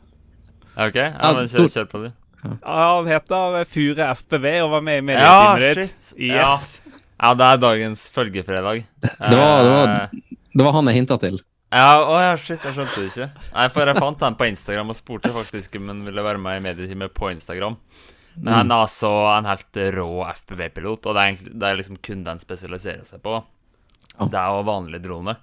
OK, 0.80 0.96
ja, 0.96 1.10
Ja, 1.12 1.32
men 1.36 1.50
kjør, 1.52 1.68
kjør 1.74 1.90
på, 1.90 2.00
det. 2.06 2.12
Ja, 2.40 2.78
han 2.96 3.10
heter 3.10 3.58
Fure 3.68 4.06
FPV 4.16 4.46
og 4.64 4.70
var 4.78 4.84
med 4.86 5.02
i 5.02 5.12
Ja, 5.12 5.34
medieteamet 5.58 5.76
ditt. 5.76 6.10
Ja. 6.30 6.54
Yes. 6.54 6.80
Ja, 7.20 7.34
det 7.36 7.44
er 7.52 7.60
dagens 7.60 8.06
følgefredag. 8.14 8.86
Det 9.04 9.10
var, 9.20 9.64
det 9.66 9.72
var, 9.74 9.90
Eh, 9.90 10.20
det 10.56 10.64
var 10.64 10.72
han 10.72 10.88
jeg 10.88 10.96
hinta 11.02 11.18
til. 11.20 11.36
Ja, 11.70 12.00
å 12.02 12.16
ja, 12.18 12.30
shit, 12.40 12.64
jeg 12.64 12.74
skjønte 12.74 12.96
det 12.96 13.10
ikke. 13.12 13.28
Nei, 13.52 13.66
for 13.70 13.86
jeg 13.92 14.00
fant 14.02 14.24
han 14.24 14.38
på 14.40 14.48
Instagram 14.50 14.88
og 14.90 14.96
spurte 14.98 15.30
faktisk 15.34 15.76
om 15.78 15.92
han 15.92 16.00
ville 16.08 16.24
være 16.24 16.40
med 16.42 16.56
i 16.58 16.64
medietime 16.64 17.06
på 17.12 17.28
Instagram. 17.30 17.76
Men 18.36 18.54
han 18.54 18.72
er 18.72 18.84
altså 18.84 19.10
en 19.34 19.48
helt 19.48 19.80
rå 19.96 20.10
FPV-pilot, 20.30 21.08
og 21.08 21.16
det 21.16 21.22
er, 21.22 21.32
egentlig, 21.32 21.54
det 21.60 21.66
er 21.68 21.80
liksom 21.80 21.98
kun 22.04 22.22
det 22.24 22.34
han 22.34 22.42
spesialiserer 22.42 23.08
seg 23.08 23.22
på. 23.24 23.40
Ja. 24.14 24.28
Det 24.28 24.38
er 24.38 24.54
jo 24.54 24.68
vanlig 24.68 25.02
drone. 25.04 25.36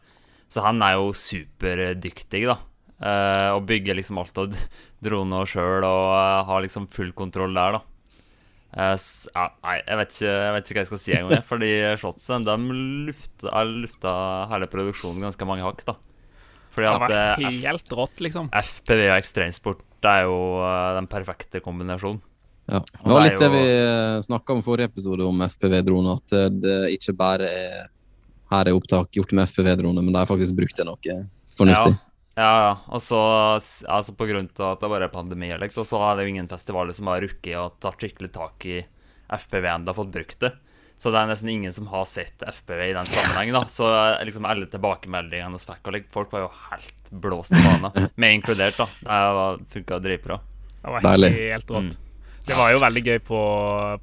Så 0.47 0.63
han 0.63 0.81
er 0.85 0.95
jo 0.95 1.11
superdyktig, 1.17 2.45
da. 2.47 2.57
Eh, 2.97 3.49
og 3.53 3.67
bygger 3.69 3.99
liksom 3.99 4.21
alt 4.21 4.39
av 4.41 4.55
droner 5.05 5.49
sjøl 5.49 5.85
og 5.85 6.07
uh, 6.15 6.47
har 6.47 6.63
liksom 6.65 6.87
full 6.89 7.11
kontroll 7.17 7.53
der, 7.57 7.77
da. 7.77 7.83
Eh, 8.77 8.95
ja, 9.33 9.45
nei, 9.63 9.77
jeg 9.83 9.99
vet, 9.99 10.15
ikke, 10.15 10.31
jeg 10.31 10.55
vet 10.55 10.67
ikke 10.67 10.77
hva 10.77 10.83
jeg 10.83 10.91
skal 10.91 11.03
si 11.03 11.15
engang, 11.17 11.45
fordi 11.51 11.71
shotsen 12.01 12.47
de 12.47 12.57
lufta, 13.07 13.51
har 13.53 13.69
lufta 13.69 14.13
hele 14.53 14.69
produksjonen 14.71 15.27
ganske 15.27 15.49
mange 15.49 15.67
hakk, 15.67 15.85
da. 15.87 15.97
Fordi 16.77 16.85
Det 16.85 16.93
at 16.93 17.03
var 17.03 17.13
eh, 17.17 17.61
helt 17.65 17.93
rått, 17.97 18.19
liksom. 18.21 18.49
FPV 18.53 19.07
og 19.07 19.17
ekstremsport 19.17 19.85
det 20.05 20.11
er 20.11 20.27
jo 20.27 20.41
eh, 20.61 20.95
den 20.97 21.07
perfekte 21.09 21.61
kombinasjonen. 21.63 22.21
Ja. 22.67 22.81
Det 22.83 23.13
var 23.13 23.23
litt 23.23 23.39
det 23.39 23.49
vi 23.53 23.67
snakka 24.27 24.53
om 24.53 24.59
i 24.59 24.65
forrige 24.65 24.91
episode 24.91 25.23
om 25.23 25.45
FPV-droner. 25.47 26.19
At 26.19 26.35
eh, 26.35 26.49
det 26.51 26.79
ikke 26.97 27.15
bare 27.17 27.51
er 27.51 27.85
her 28.51 28.69
er 28.69 28.75
opptak 28.77 29.11
gjort 29.15 29.33
med 29.35 29.49
FPV-droner, 29.49 30.03
men 30.03 30.13
de 30.13 30.19
har 30.21 30.29
faktisk 30.29 30.55
brukt 30.55 30.77
det 30.77 30.85
noe 30.87 31.15
fornuftig. 31.57 31.95
Ja, 32.37 32.43
ja. 32.43 32.51
ja. 32.63 32.75
Og 32.95 33.01
så, 33.03 33.19
altså 33.91 34.13
på 34.15 34.27
grunn 34.29 34.47
til 34.47 34.67
at 34.67 34.83
det 34.83 34.91
bare 34.91 35.09
er 35.09 35.13
pandemi, 35.13 35.49
og 35.51 35.89
så 35.89 35.99
er 36.05 36.15
det 36.15 36.27
jo 36.27 36.35
ingen 36.35 36.47
festivaler 36.51 36.95
som 36.95 37.09
har 37.11 37.23
rukket 37.25 37.59
å 37.59 37.67
ta 37.81 37.91
skikkelig 37.97 38.31
tak 38.35 38.69
i 38.69 38.79
FPV-en 39.27 39.83
de 39.83 39.91
har 39.91 39.97
fått 39.97 40.13
brukt 40.13 40.39
det. 40.45 40.53
Så 40.97 41.11
det 41.13 41.19
er 41.19 41.27
nesten 41.29 41.49
ingen 41.53 41.73
som 41.73 41.89
har 41.91 42.07
sett 42.09 42.41
FPV 42.41 42.79
i 42.87 42.93
den 42.95 43.05
sammenhengen. 43.05 43.53
da 43.53 43.67
Så 43.69 43.85
eh, 43.91 44.23
liksom 44.25 44.47
alle 44.49 44.65
tilbakemeldingene 44.71 45.53
hos 45.53 45.67
og 45.69 45.91
like, 45.93 46.09
folk 46.13 46.31
var 46.33 46.47
jo 46.47 46.51
helt 46.71 47.11
blåst 47.11 47.53
i 47.53 47.61
banen. 47.61 48.07
Meg 48.21 48.39
inkludert, 48.39 48.79
da. 48.79 48.87
Det 49.03 49.67
funka 49.75 49.99
dritbra. 50.01 50.39
Det 50.81 50.95
var 50.95 51.05
Deilig. 51.05 51.31
helt 51.37 51.75
rått. 51.75 51.91
Mm. 51.91 52.06
Det 52.47 52.55
var 52.55 52.71
jo 52.71 52.79
veldig 52.79 53.01
gøy 53.03 53.17
på, 53.27 53.39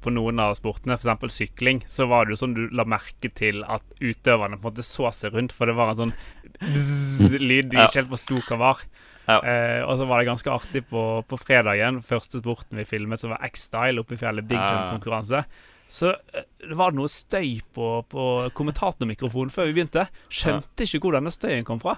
på 0.03 0.11
noen 0.13 0.41
av 0.43 0.53
sportene, 0.57 0.99
f.eks. 0.99 1.33
sykling. 1.33 1.81
Så 1.89 2.05
var 2.11 2.25
det 2.25 2.35
jo 2.35 2.41
sånn 2.43 2.53
du 2.53 2.63
la 2.77 2.85
merke 2.85 3.31
til 3.33 3.63
at 3.65 3.83
utøverne 3.97 4.59
på 4.59 4.67
en 4.67 4.69
måte 4.69 4.85
så 4.85 5.09
seg 5.15 5.33
rundt, 5.33 5.55
for 5.55 5.69
det 5.69 5.73
var 5.77 5.93
en 5.93 6.01
sånn 6.03 6.15
bzz-lyd 6.61 7.71
de 7.71 7.81
ikke 7.81 8.03
helt 8.03 8.13
forsto 8.13 8.41
hva 8.45 8.59
var. 8.61 8.83
Ja. 9.25 9.39
Eh, 9.41 9.81
og 9.81 9.97
så 9.97 10.05
var 10.05 10.21
det 10.21 10.29
ganske 10.29 10.51
artig 10.53 10.83
på, 10.91 11.03
på 11.25 11.39
fredagen, 11.41 12.03
første 12.05 12.43
sporten 12.43 12.77
vi 12.77 12.85
filmet, 12.85 13.21
som 13.21 13.33
var 13.33 13.41
X-Style 13.49 14.03
oppe 14.03 14.13
i 14.13 14.21
fjellet, 14.21 14.45
Big. 14.45 14.61
Jump-konkurranse. 14.61 15.41
Så 15.89 16.11
eh, 16.13 16.45
det 16.61 16.77
var 16.77 16.93
noe 16.93 17.09
støy 17.09 17.57
på, 17.73 17.89
på 18.09 18.27
kommentatormikrofonen 18.57 19.53
før 19.53 19.71
vi 19.71 19.79
begynte. 19.79 20.05
Skjønte 20.29 20.85
ikke 20.85 21.01
hvor 21.01 21.17
denne 21.17 21.33
støyen 21.33 21.65
kom 21.65 21.81
fra. 21.81 21.97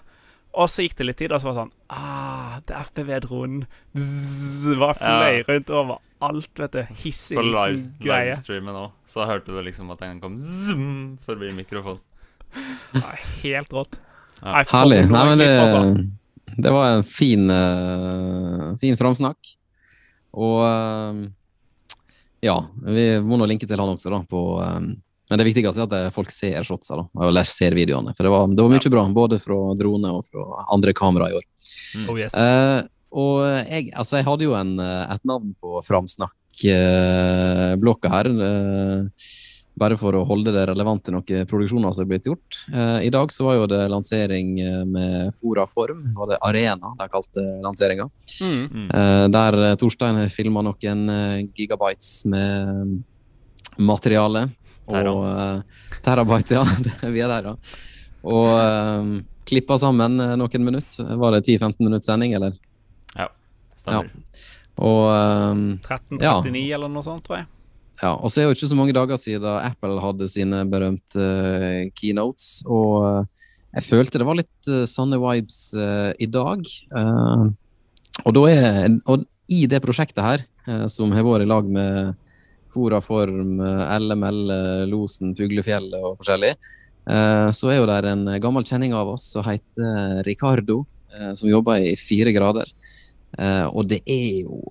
Og 0.57 0.69
så 0.73 0.81
gikk 0.85 0.95
det 0.97 1.05
litt 1.05 1.19
tid, 1.21 1.31
og 1.35 1.41
så 1.41 1.51
var 1.51 1.53
det 1.53 1.61
sånn 1.61 1.73
Ah, 1.93 2.59
det 2.65 2.73
er 2.75 2.85
FPV-dronen. 2.87 3.65
var 4.81 4.97
fløy 4.97 5.37
Ja. 5.37 5.43
rundt 5.47 5.69
over 5.69 5.99
alt, 6.21 6.51
vet 6.57 6.71
du. 6.73 6.81
Hissig 7.03 7.37
På 7.37 7.43
live, 7.45 7.83
greie. 8.01 8.31
livestreamen 8.33 8.75
òg, 8.75 8.91
så 9.05 9.27
hørte 9.29 9.53
du 9.53 9.61
liksom 9.61 9.91
at 9.93 9.99
den 10.01 10.19
kom 10.19 10.37
zoom 10.41 11.17
forbi 11.25 11.51
mikrofonen. 11.53 12.01
Ja, 12.95 13.13
helt 13.43 13.69
rått. 13.75 13.99
Ja. 14.41 14.63
Herlig. 14.71 15.03
Nei, 15.11 15.23
men 15.29 15.37
det, 15.37 15.47
altså. 15.61 15.81
det 16.57 16.71
var 16.73 16.95
en 16.97 17.03
fin, 17.03 17.49
uh, 17.51 18.75
fin 18.81 18.95
framsnakk. 18.97 19.37
Og 20.33 20.61
uh, 20.65 21.27
ja, 22.41 22.57
vi 22.85 23.05
må 23.25 23.37
nå 23.37 23.47
linke 23.49 23.67
til 23.67 23.77
han 23.81 23.89
også, 23.93 24.09
da. 24.13 24.19
På, 24.29 24.41
eh, 24.61 24.79
men 25.29 25.39
det 25.39 25.45
viktigste 25.49 25.81
er 25.83 25.87
at 25.89 25.93
eh, 25.97 26.13
folk 26.15 26.29
ser 26.31 26.63
shotsa, 26.67 26.93
da. 27.01 27.05
Eller 27.27 27.45
ser 27.49 27.73
videoene. 27.75 28.11
For 28.15 28.23
det 28.23 28.31
var, 28.31 28.47
det 28.47 28.63
var 28.63 28.69
mye 28.71 28.93
bra, 28.93 29.03
både 29.15 29.39
fra 29.43 29.57
drone 29.79 30.09
og 30.15 30.21
fra 30.29 30.43
andre 30.73 30.91
kamera 30.95 31.25
i 31.31 31.33
år. 31.39 31.45
Oh, 32.07 32.17
yes. 32.19 32.33
Eh, 32.37 32.81
og 33.17 33.35
jeg, 33.67 33.83
altså, 33.95 34.17
jeg 34.19 34.27
hadde 34.27 34.45
jo 34.47 34.53
en, 34.59 34.79
eh, 34.83 35.05
et 35.15 35.23
navn 35.27 35.49
på 35.59 35.69
framsnakk-blokka 35.87 38.07
her. 38.13 38.25
eh, 38.47 39.01
bare 39.77 39.93
for 39.93 40.09
å 40.17 40.25
holde 40.25 40.49
det 40.55 40.65
relevant 40.71 41.03
til 41.05 41.13
noen 41.13 41.45
produksjoner 41.45 41.93
som 41.93 42.01
er 42.01 42.09
blitt 42.09 42.25
gjort. 42.25 42.65
Eh, 42.71 42.99
I 43.05 43.13
dag 43.13 43.29
så 43.29 43.45
var 43.45 43.53
jo 43.59 43.69
det 43.69 43.91
lansering 43.93 44.57
med 44.89 45.29
Fora 45.37 45.69
Form. 45.69 46.01
Var 46.17 46.25
det 46.31 46.41
Arena 46.41 46.97
de 46.97 47.05
kalte 47.11 47.37
lanseringa. 47.61 48.09
Mm. 48.41 48.65
Mm. 48.65 48.89
Eh, 48.89 49.29
der 49.35 49.77
Torstein 49.77 50.17
filma 50.33 50.65
noen 50.65 51.05
gigabytes 51.53 52.25
med 52.31 53.05
materiale. 53.77 54.49
Og 54.87 55.23
uh, 55.23 55.87
terabyte, 56.05 56.59
ja. 56.59 56.63
Vi 57.13 57.23
er 57.23 57.31
der, 57.31 57.51
ja. 57.51 57.55
Og 58.27 58.47
uh, 58.55 59.17
klippa 59.47 59.77
sammen 59.79 60.19
eh, 60.19 60.35
noen 60.39 60.65
minutter. 60.65 61.11
Var 61.17 61.37
det 61.37 61.45
10-15 61.45 61.75
minutter 61.85 62.05
sending, 62.05 62.33
eller? 62.37 62.57
Ja, 63.15 63.29
Stemmer. 63.79 64.09
Og 64.77 65.07
um, 65.09 65.61
1339 65.81 66.65
eller 66.75 66.91
noe 66.91 67.05
sånt, 67.05 67.23
tror 67.25 67.39
jeg. 67.39 67.47
Ja, 67.97 68.11
og 68.13 68.29
så 68.29 68.41
er 68.41 68.45
det 68.45 68.51
jo 68.51 68.57
ikke 68.59 68.69
så 68.69 68.77
mange 68.77 68.93
dager 68.93 69.17
siden 69.17 69.47
Apple 69.57 69.95
hadde 70.03 70.27
sine 70.29 70.59
berømte 70.69 71.23
uh, 71.23 71.87
keynotes, 71.97 72.59
og 72.69 72.91
uh, 73.01 73.55
jeg 73.73 73.87
følte 73.87 74.21
det 74.21 74.27
var 74.27 74.37
litt 74.37 74.69
uh, 74.69 74.83
sanne 74.89 75.17
vibes 75.21 75.57
i 75.73 76.27
dag. 76.29 76.61
Eh, 76.97 77.47
og, 78.23 78.29
da 78.37 78.43
er, 78.51 78.93
og 79.09 79.25
i 79.53 79.65
det 79.69 79.81
prosjektet 79.83 80.23
her, 80.23 80.45
som 80.91 81.13
har 81.15 81.23
vært 81.23 81.45
i 81.45 81.49
lag 81.49 81.67
med 81.71 82.15
Fora 82.73 82.99
Form, 83.01 83.59
eh, 83.61 83.97
LML, 83.99 84.41
eh, 84.51 84.85
Losen, 84.91 85.35
Fuglefjellet 85.37 86.01
og 86.03 86.17
forskjellig, 86.19 86.53
eh, 87.09 87.47
så 87.51 87.71
er 87.71 87.77
jo 87.81 87.85
der 87.89 88.05
en 88.11 88.25
gammel 88.43 88.63
kjenning 88.67 88.93
av 88.93 89.07
oss 89.15 89.23
som 89.33 89.43
heter 89.47 90.23
Ricardo, 90.25 90.85
som 91.33 91.49
jobber 91.49 91.79
i 91.81 91.95
fire 91.95 92.31
grader. 92.35 92.67
Eh, 93.39 93.65
og 93.67 93.87
det 93.87 94.01
er 94.05 94.43
jo 94.43 94.61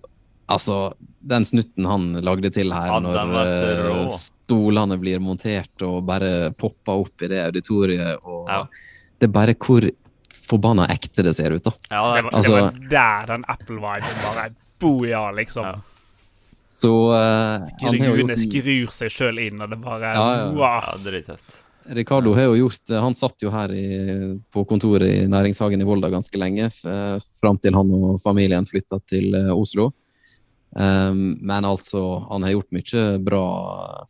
Altså, 0.49 0.93
den 1.27 1.43
snutten 1.43 1.85
han 1.91 2.05
lagde 2.23 2.53
til 2.55 2.71
her 2.71 2.87
Ja, 2.87 3.01
når 3.03 4.09
stolene 4.15 4.95
blir 5.01 5.19
montert 5.19 5.83
og 5.83 6.05
bare 6.07 6.53
popper 6.55 7.01
opp 7.03 7.25
i 7.27 7.27
det 7.33 7.41
auditoriet, 7.49 8.21
og 8.23 8.47
Ja. 8.49 8.61
det 9.19 9.27
er 9.29 9.33
bare 9.33 9.55
hvor 9.55 9.91
forbanna 10.31 10.87
ekte 10.87 11.25
det 11.25 11.35
ser 11.35 11.51
ut, 11.51 11.65
da. 11.65 11.73
Ja, 11.91 12.15
Det 12.15 12.23
det, 12.23 12.25
var, 12.25 12.31
Altså- 12.39 12.55
det 12.55 12.63
var 12.63 12.89
der 12.91 13.27
den 13.27 13.45
Apple-viben 13.49 14.23
bare 14.23 14.51
boja, 14.79 15.33
liksom. 15.33 15.65
Ja. 15.65 15.75
Så 16.77 16.93
eh, 17.15 17.69
han 17.83 18.01
har 18.01 18.11
jo 18.11 18.17
Skruene 18.17 18.37
skrur 18.41 18.91
seg 18.93 19.13
sjøl 19.13 19.39
inn, 19.47 19.63
og 19.65 19.73
det 19.73 19.79
bare 19.81 20.11
Ja, 20.13 20.27
ja. 20.41 20.49
wow. 20.53 20.91
ja, 20.91 20.97
drittøft. 21.05 21.63
Ricardo 21.97 22.33
har 22.35 22.49
jo 22.49 22.57
gjort 22.65 22.91
Han 22.99 23.15
satt 23.15 23.45
jo 23.45 23.53
her 23.55 23.71
i, 23.71 23.87
på 24.51 24.65
kontoret 24.67 25.07
i 25.07 25.29
Næringshagen 25.31 25.81
i 25.81 25.87
Volda 25.87 26.11
ganske 26.11 26.41
lenge, 26.41 26.67
eh, 26.67 27.15
fram 27.41 27.61
til 27.63 27.79
han 27.79 27.95
og 27.95 28.19
familien 28.21 28.67
flytta 28.69 29.01
til 29.09 29.33
eh, 29.39 29.55
Oslo. 29.55 29.93
Um, 30.77 31.39
men 31.41 31.65
altså, 31.65 32.01
han 32.29 32.43
har 32.45 32.53
gjort 32.53 32.75
mye 32.75 33.05
bra 33.25 33.45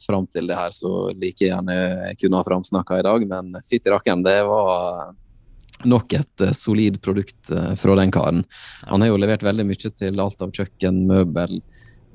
fram 0.03 0.25
til 0.27 0.49
det 0.51 0.57
her, 0.59 0.73
så 0.75 1.13
like 1.15 1.47
gjerne 1.47 1.77
kunne 2.19 2.41
ha 2.41 2.47
framsnakka 2.49 2.99
i 2.99 3.05
dag. 3.07 3.27
Men 3.31 3.61
fytti 3.63 3.93
rakkeren, 3.93 4.25
det 4.27 4.41
var 4.49 5.13
nok 5.85 6.13
et 6.17 6.41
eh, 6.41 6.53
solid 6.57 7.01
produkt 7.03 7.51
eh, 7.51 7.75
fra 7.79 7.97
den 8.01 8.13
karen. 8.13 8.45
Han 8.83 9.05
har 9.05 9.13
jo 9.13 9.21
levert 9.21 9.45
veldig 9.47 9.67
mye 9.69 9.93
til 9.93 10.21
alt 10.23 10.43
av 10.43 10.55
kjøkken, 10.57 11.05
møbel, 11.07 11.61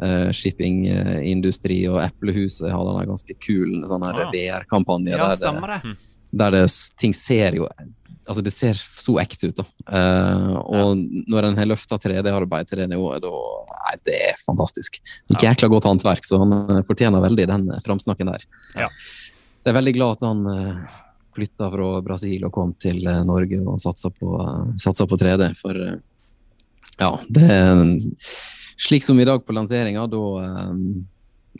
uh, 0.01 0.29
shippingindustri 0.35 1.79
og 1.91 1.99
Eplehuset 2.03 2.69
har 2.71 2.83
denne 2.87 3.07
ganske 3.09 3.35
kul 3.41 3.81
sånn 3.89 4.03
her 4.05 4.25
Ah. 4.27 4.31
VR-kampanje. 4.33 5.15
Ja, 5.15 5.35
der 5.35 5.81
det- 5.81 5.97
der 6.33 6.51
det, 6.51 6.71
ting 6.99 7.13
ser 7.13 7.55
jo 7.55 7.67
Altså, 8.29 8.43
det 8.43 8.53
ser 8.53 8.73
så 8.77 9.17
ekte 9.19 9.47
ut, 9.49 9.55
da. 9.57 9.63
Uh, 9.91 10.55
og 10.61 10.95
når 11.27 11.43
en 11.47 11.57
har 11.57 11.65
løfta 11.65 11.97
3D-arbeid 11.97 12.67
til 12.69 12.77
det 12.77 12.89
nivået, 12.89 13.19
da 13.19 13.27
Nei, 13.27 13.97
det 14.05 14.13
er 14.29 14.35
fantastisk. 14.45 14.99
Ikke 15.29 15.47
jækla 15.49 15.67
godt 15.67 15.83
håndverk, 15.89 16.23
så 16.23 16.37
han 16.39 16.53
eh, 16.77 16.83
fortjener 16.87 17.19
veldig 17.19 17.47
den 17.49 17.65
framsnakken 17.83 18.29
der. 18.31 18.43
Ja. 18.77 18.87
Så 18.87 19.65
jeg 19.65 19.73
er 19.73 19.79
veldig 19.81 19.93
glad 19.97 20.11
at 20.11 20.21
han 20.29 20.87
flytta 21.35 21.71
fra 21.73 22.01
Brasil 22.05 22.45
og 22.45 22.51
kom 22.53 22.73
til 22.79 23.01
Norge 23.25 23.59
og 23.67 23.79
satsa 23.81 24.09
på, 24.13 24.37
satsa 24.79 25.07
på 25.09 25.17
3D, 25.17 25.49
for 25.57 25.73
ja, 27.01 27.11
det 27.27 27.49
er 27.49 27.83
Slik 28.81 29.05
som 29.05 29.19
i 29.19 29.27
dag 29.27 29.43
på 29.45 29.55
lanseringa, 29.55 30.07
da 30.09 30.25
eh, 30.43 30.75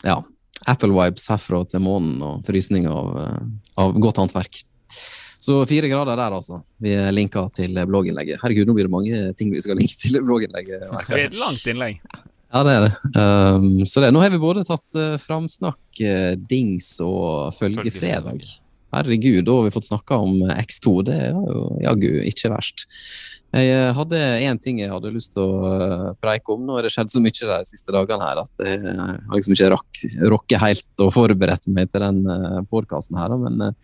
Ja. 0.08 0.22
Apple 0.66 0.94
Vibes 0.94 1.24
herfra 1.26 1.64
til 1.66 1.82
månen 1.82 2.20
og 2.22 2.44
frysning 2.46 2.84
av, 2.86 3.16
eh, 3.18 3.38
av 3.82 3.96
godt 3.98 4.20
håndverk. 4.22 4.62
Så 5.42 5.56
fire 5.66 5.88
grader 5.90 6.14
der, 6.14 6.36
altså. 6.36 6.60
Vi 6.78 6.92
er 6.94 7.10
linka 7.10 7.48
til 7.54 7.74
blogginnlegget. 7.74 8.38
Herregud, 8.44 8.68
nå 8.68 8.76
blir 8.76 8.86
det 8.86 8.94
mange 8.94 9.22
ting 9.38 9.50
vi 9.50 9.62
skal 9.62 9.80
linke 9.80 9.98
til 9.98 10.20
blogginnlegget. 10.22 10.84
Det 11.08 11.16
er 11.16 11.24
et 11.24 11.40
langt 11.40 11.66
innlegg. 11.66 11.98
Ja, 12.52 12.62
det 12.66 12.72
er 12.76 12.84
det. 12.84 12.92
Um, 13.16 13.68
så 13.88 14.02
det, 14.04 14.12
nå 14.12 14.20
har 14.20 14.30
vi 14.30 14.38
både 14.38 14.62
tatt 14.68 14.98
uh, 14.98 15.16
framsnakk, 15.18 15.80
uh, 16.04 16.34
dings 16.36 16.94
og 17.00 17.56
følgefredag. 17.56 18.44
herregud, 18.92 19.40
da 19.48 19.56
har 19.56 19.66
vi 19.66 19.72
fått 19.72 19.88
snakka 19.88 20.18
om 20.20 20.42
X2. 20.52 20.94
Det 21.08 21.16
er 21.16 21.32
jo 21.32 21.64
jaggu 21.80 22.10
ikke 22.28 22.52
verst. 22.52 22.84
Jeg 23.52 23.68
eh, 23.68 23.90
hadde 23.92 24.18
én 24.46 24.58
ting 24.60 24.78
jeg 24.80 24.88
hadde 24.88 25.12
lyst 25.12 25.34
til 25.34 25.44
å 25.44 25.72
eh, 25.76 26.06
preike 26.22 26.54
om. 26.54 26.62
Nå 26.64 26.78
har 26.78 26.86
det 26.86 26.92
skjedd 26.94 27.12
så 27.12 27.20
mye 27.20 27.34
de 27.36 27.58
siste 27.68 27.92
dagene 27.92 28.24
her 28.24 28.40
at 28.40 28.64
jeg 28.64 28.80
har 28.80 29.36
liksom 29.36 29.56
ikke 29.56 30.28
rokket 30.32 30.62
helt 30.62 31.04
å 31.04 31.10
forberede 31.12 31.74
meg 31.76 31.92
til 31.92 32.04
den 32.04 32.22
podkasten 32.70 33.20
her. 33.20 33.36
Men 33.36 33.74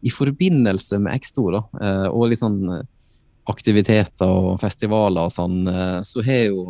i 0.00 0.12
forbindelse 0.14 1.00
med 1.04 1.20
X2 1.20 1.46
da, 1.58 1.62
og 2.08 2.28
litt 2.30 2.40
sånn 2.40 2.62
aktiviteter 3.48 4.28
og 4.28 4.60
festivaler 4.62 5.28
og 5.28 5.34
sånn, 5.34 5.64
så 6.06 6.24
har 6.24 6.46
jo 6.48 6.68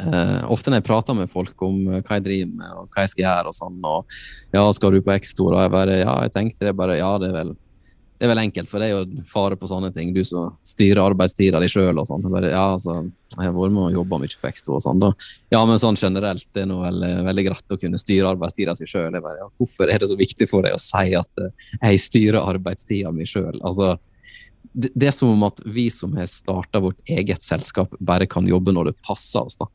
Uh, 0.00 0.40
ofte 0.48 0.70
når 0.70 0.80
jeg 0.80 0.86
prater 0.86 1.14
med 1.14 1.28
folk 1.30 1.62
om 1.66 1.82
hva 1.84 2.16
jeg 2.16 2.24
driver 2.24 2.52
med 2.56 2.76
og 2.80 2.86
hva 2.94 3.02
jeg 3.04 3.10
skal 3.12 3.24
gjøre 3.26 3.50
og 3.50 3.56
sånn, 3.56 3.74
og 3.84 4.14
ja, 4.56 4.62
skal 4.72 4.94
du 4.94 5.02
på 5.04 5.12
X2? 5.12 5.44
Og 5.50 5.58
jeg 5.60 5.72
bare 5.74 5.98
ja, 6.00 6.14
jeg 6.24 6.32
tenkte 6.32 6.68
det 6.68 6.72
bare 6.78 6.96
ja, 6.96 7.10
det 7.20 7.28
er 7.28 7.36
vel 7.36 7.52
det 8.22 8.28
er 8.28 8.30
vel 8.36 8.40
enkelt, 8.44 8.68
for 8.70 8.78
det 8.78 8.86
er 8.86 8.92
jo 8.92 9.22
fare 9.26 9.56
på 9.58 9.66
sånne 9.66 9.88
ting. 9.90 10.12
Du 10.14 10.20
som 10.22 10.52
styrer 10.62 11.00
arbeidstida 11.02 11.58
di 11.58 11.66
sjøl 11.66 11.98
og 11.98 12.04
sånn. 12.06 12.22
Ja, 12.44 12.68
altså, 12.76 13.00
jeg 13.32 13.48
har 13.48 13.56
vært 13.56 13.74
med 13.74 13.88
og 13.88 13.96
jobba 13.96 14.20
mye 14.22 14.38
på 14.38 14.50
X2 14.52 14.76
og 14.76 14.84
sånn. 14.84 15.02
da. 15.02 15.08
Ja, 15.50 15.64
men 15.66 15.80
sånn 15.82 15.98
generelt, 15.98 16.46
det 16.54 16.62
er 16.62 16.68
noe 16.70 16.84
veldig, 16.84 17.10
veldig 17.26 17.44
greit 17.48 17.74
å 17.74 17.80
kunne 17.82 17.98
styre 17.98 18.30
arbeidstida 18.30 18.76
si 18.78 18.86
sjøl. 18.86 19.18
Ja, 19.18 19.48
hvorfor 19.58 19.90
er 19.90 19.98
det 19.98 20.12
så 20.12 20.20
viktig 20.20 20.46
for 20.46 20.62
deg 20.62 20.78
å 20.78 20.78
si 20.78 21.16
at 21.18 21.42
uh, 21.42 21.50
jeg 21.80 22.04
styrer 22.06 22.46
arbeidstida 22.46 23.10
mi 23.10 23.26
sjøl? 23.26 23.58
Altså, 23.58 23.96
det, 24.70 24.92
det, 24.94 25.10
er 25.10 25.18
som 25.18 25.34
om 25.34 25.42
at 25.50 25.58
vi 25.66 25.88
som 25.90 26.14
har 26.14 26.30
starta 26.30 26.78
vårt 26.86 27.02
eget 27.10 27.42
selskap, 27.42 27.98
bare 27.98 28.30
kan 28.30 28.46
jobbe 28.46 28.70
når 28.70 28.92
det 28.92 28.98
passer 29.02 29.42
oss. 29.42 29.58
da. 29.58 29.66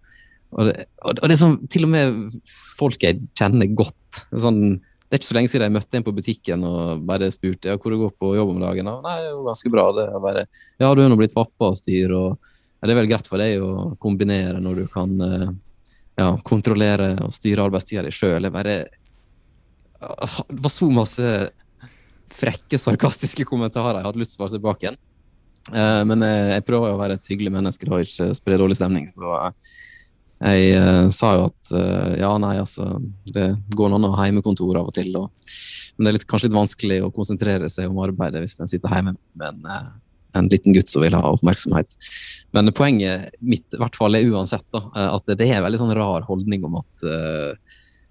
Og 0.55 0.71
det, 0.71 0.87
og 1.03 1.19
det 1.19 1.35
er 1.35 1.43
sånn, 1.43 1.59
til 1.67 1.89
og 1.89 1.97
med 1.97 2.39
folk 2.79 3.03
jeg 3.03 3.25
kjenner 3.35 3.75
godt. 3.75 4.23
Sånn, 4.31 4.77
det 5.07 5.15
er 5.15 5.21
ikke 5.21 5.29
så 5.29 5.35
lenge 5.37 5.49
siden 5.51 5.63
jeg 5.63 5.71
møtte 5.77 5.95
en 5.95 6.03
på 6.03 6.11
butikken 6.17 6.63
og 6.67 7.03
bare 7.07 7.29
spurte 7.31 7.71
ja, 7.71 7.77
hvor 7.79 7.93
det 7.93 7.99
går 8.01 8.09
på 8.19 8.31
jobb 8.35 8.49
om 8.51 8.59
dagen. 8.59 8.89
Og, 8.91 9.05
nei, 9.05 9.13
det 9.23 9.29
er 9.29 9.37
jo 9.37 9.45
ganske 9.45 9.71
bra. 9.71 9.85
det 9.95 10.03
er 10.03 10.23
bare, 10.23 10.43
Ja, 10.83 10.89
du 10.91 10.99
er 11.03 11.07
nå 11.07 11.17
blitt 11.19 11.35
pappa 11.35 11.69
og 11.71 11.77
styr, 11.79 12.11
og 12.11 12.35
ja, 12.35 12.83
det 12.83 12.91
er 12.91 12.99
vel 12.99 13.07
greit 13.13 13.29
for 13.29 13.39
deg 13.39 13.63
å 13.63 13.95
kombinere 14.03 14.59
når 14.59 14.81
du 14.81 14.85
kan 14.91 15.13
eh, 15.23 15.47
ja, 16.19 16.27
kontrollere 16.43 17.13
og 17.23 17.31
styre 17.33 17.63
arbeidstida 17.69 18.03
di 18.03 18.11
sjøl. 18.11 18.49
Det 18.49 18.75
var 20.03 20.73
så 20.75 20.89
masse 20.91 21.31
frekke, 22.27 22.75
sarkastiske 22.75 23.47
kommentarer 23.47 24.01
jeg 24.01 24.09
hadde 24.09 24.21
lyst 24.21 24.35
til 24.35 24.41
å 24.41 24.43
svare 24.43 24.57
tilbake 24.57 24.85
igjen. 24.85 24.99
Uh, 25.67 26.03
men 26.07 26.23
jeg, 26.23 26.43
jeg, 26.51 26.65
prøver 26.67 26.93
å 26.93 26.99
være 26.99 27.17
et 27.17 27.29
hyggelig 27.31 27.51
menneske 27.55 27.87
og 27.87 28.03
ikke 28.03 28.29
spre 28.35 28.59
dårlig 28.59 28.77
stemning. 28.79 29.07
så 29.11 29.39
jeg 30.37 30.73
uh, 30.77 31.07
sa 31.13 31.31
jo 31.33 31.45
at 31.47 31.69
uh, 31.73 32.13
ja, 32.19 32.29
nei, 32.41 32.57
altså 32.61 32.99
Det 33.25 33.47
går 33.73 33.95
an 33.95 34.05
å 34.05 34.13
ha 34.19 34.27
hjemmekontor 34.27 34.77
av 34.77 34.91
og 34.91 34.97
til. 34.97 35.09
Og, 35.17 35.31
men 35.97 36.05
det 36.05 36.11
er 36.11 36.17
litt, 36.19 36.27
kanskje 36.29 36.51
litt 36.51 36.59
vanskelig 36.59 36.99
å 37.05 37.13
konsentrere 37.13 37.69
seg 37.73 37.89
om 37.89 38.03
arbeidet 38.03 38.43
hvis 38.43 38.59
en 38.61 38.69
sitter 38.69 38.93
hjemme 38.93 39.15
med 39.17 39.47
en, 39.47 39.65
uh, 39.65 39.89
en, 40.37 40.49
liten 40.51 40.77
gutt 40.77 40.91
som 40.93 41.01
vil 41.01 41.17
ha 41.17 41.23
oppmerksomhet. 41.33 41.97
Men 42.53 42.69
poenget 42.77 43.33
mitt 43.41 43.73
i 43.73 43.81
hvert 43.81 43.97
fall 43.97 44.17
er 44.17 44.29
uansett 44.29 44.65
da, 44.73 44.85
at 45.09 45.33
det 45.33 45.47
er 45.47 45.57
en 45.57 45.65
veldig 45.65 45.81
sånn 45.81 45.97
rar 45.97 46.27
holdning 46.29 46.63
om 46.67 46.77
at 46.79 47.05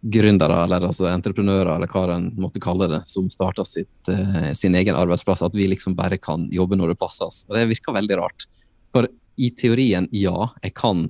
gründere, 0.07 0.59
eller 0.67 0.85
altså 0.87 1.07
entreprenører, 1.09 1.71
eller 1.73 1.91
hva 1.91 2.03
en 2.15 2.27
måtte 2.39 2.61
kalle 2.63 2.89
det, 2.91 3.01
som 3.09 3.31
starter 3.33 3.67
sitt, 3.67 4.11
sin 4.59 4.77
egen 4.79 4.99
arbeidsplass, 4.99 5.43
at 5.47 5.57
vi 5.57 5.71
liksom 5.71 5.97
bare 5.99 6.19
kan 6.21 6.45
jobbe 6.53 6.79
når 6.79 6.93
det 6.93 6.99
passer 7.01 7.31
oss. 7.31 7.41
Og 7.49 7.57
Det 7.57 7.65
virker 7.73 7.97
veldig 7.97 8.19
rart. 8.21 8.47
For 8.95 9.09
i 9.41 9.51
teorien, 9.57 10.07
ja, 10.15 10.51
jeg 10.63 10.77
kan 10.77 11.07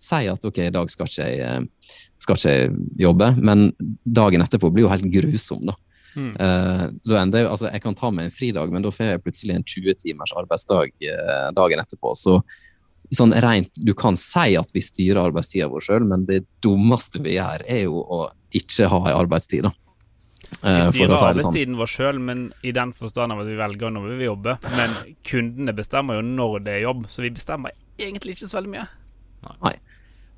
si 0.00 0.24
at 0.30 0.48
ok, 0.48 0.62
i 0.66 0.72
dag 0.74 0.90
skal 0.92 1.08
ikke, 1.10 1.28
jeg, 1.28 1.44
eh, 1.44 2.00
skal 2.20 2.38
ikke 2.38 2.56
jeg 2.56 2.72
jobbe, 3.04 3.30
men 3.40 3.70
dagen 4.04 4.44
etterpå 4.44 4.72
blir 4.72 4.86
jo 4.86 4.92
helt 4.92 5.08
grusom, 5.12 5.68
da. 5.70 5.76
Mm. 6.18 6.32
Uh, 6.34 7.18
ender, 7.20 7.46
altså, 7.46 7.68
jeg 7.70 7.84
kan 7.84 7.94
ta 7.94 8.08
meg 8.10 8.26
en 8.26 8.34
fridag, 8.34 8.72
men 8.74 8.82
da 8.82 8.90
får 8.90 9.12
jeg 9.12 9.22
plutselig 9.22 9.54
en 9.54 9.66
20 9.66 10.00
timers 10.00 10.32
arbeidsdag 10.40 10.90
uh, 11.06 11.50
dagen 11.54 11.82
etterpå. 11.82 12.16
Så 12.18 12.40
sånn 13.14 13.34
rent, 13.42 13.70
Du 13.74 13.92
kan 13.98 14.18
si 14.18 14.56
at 14.58 14.74
vi 14.74 14.82
styrer 14.82 15.22
arbeidstida 15.22 15.68
vår 15.70 15.86
sjøl, 15.86 16.08
men 16.10 16.26
det 16.28 16.42
dummeste 16.64 17.22
vi 17.22 17.36
gjør, 17.36 17.62
er 17.66 17.84
jo 17.84 18.02
å 18.02 18.24
ikke 18.54 18.90
ha 18.90 19.00
en 19.04 19.20
arbeidstid. 19.20 19.68
da. 19.68 19.74
Vi 20.50 20.80
styrer 20.82 20.92
si 20.92 21.06
sånn. 21.06 21.28
arbeidstiden 21.28 21.78
vår 21.78 21.90
sjøl, 21.90 22.18
men 22.22 22.48
i 22.66 22.74
den 22.74 22.94
forstand 22.96 23.34
av 23.34 23.42
at 23.42 23.50
vi 23.50 23.58
velger 23.58 23.94
når 23.94 24.08
vi 24.08 24.16
vil 24.18 24.30
jobbe. 24.32 24.56
Men 24.74 24.96
kundene 25.26 25.76
bestemmer 25.76 26.18
jo 26.18 26.26
når 26.26 26.58
det 26.66 26.76
er 26.78 26.86
jobb, 26.88 27.06
så 27.10 27.22
vi 27.22 27.32
bestemmer 27.34 27.76
egentlig 28.00 28.36
ikke 28.36 28.50
så 28.50 28.58
veldig 28.58 28.74
mye. 28.74 28.88
Nei. 29.62 29.76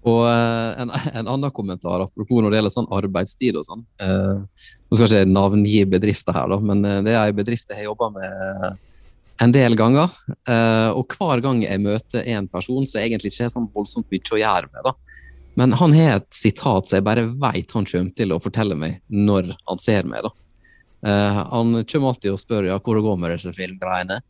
Og 0.08 0.22
eh, 0.26 0.80
en, 0.82 0.92
en, 1.18 1.28
annen 1.28 1.52
kommentar 1.54 2.02
apropos 2.04 2.42
når 2.42 2.50
det 2.52 2.60
gjelder 2.60 2.74
sånn 2.74 2.90
arbeidstid 2.94 3.58
og 3.58 3.66
sånn. 3.66 3.84
Eh, 4.02 4.40
nå 4.42 4.98
skal 4.98 5.06
jeg 5.06 5.28
ikke 5.28 5.34
navngi 5.36 5.82
bedrifter 5.90 6.36
her, 6.36 6.50
da, 6.52 6.58
men 6.72 6.82
eh, 6.88 7.00
det 7.06 7.14
er 7.14 7.30
en 7.30 7.38
bedrift 7.38 7.70
jeg 7.70 7.82
har 7.82 7.90
jobba 7.90 8.10
med 8.16 8.82
en 9.42 9.54
del 9.54 9.78
ganger. 9.78 10.12
Eh, 10.48 10.90
og 10.92 11.16
hver 11.16 11.42
gang 11.44 11.62
jeg 11.64 11.82
møter 11.82 12.26
en 12.34 12.50
person 12.50 12.86
som 12.88 13.02
egentlig 13.02 13.32
ikke 13.32 13.46
har 13.46 13.54
sånn 13.54 13.70
voldsomt 13.74 14.10
mye 14.12 14.36
å 14.36 14.42
gjøre 14.42 14.70
med, 14.72 14.90
da. 14.90 14.96
Men 15.60 15.74
han 15.76 15.92
har 15.92 16.14
et 16.16 16.30
sitat 16.32 16.88
som 16.88 16.96
jeg 16.96 17.04
bare 17.04 17.26
veit 17.28 17.74
han 17.76 17.84
kommer 17.84 18.14
til 18.16 18.32
å 18.32 18.40
fortelle 18.40 18.76
meg 18.78 19.02
når 19.12 19.52
han 19.68 19.82
ser 19.82 20.08
meg. 20.08 20.24
da. 20.24 20.32
Eh, 21.06 21.42
han 21.52 21.82
kommer 21.84 22.14
alltid 22.14 22.32
og 22.32 22.40
spør 22.40 22.70
ja, 22.70 22.78
hvor 22.80 22.98
det 22.98 23.04
går 23.04 23.20
med 23.20 23.36
disse 23.36 23.52
filmgreiene. 23.54 24.22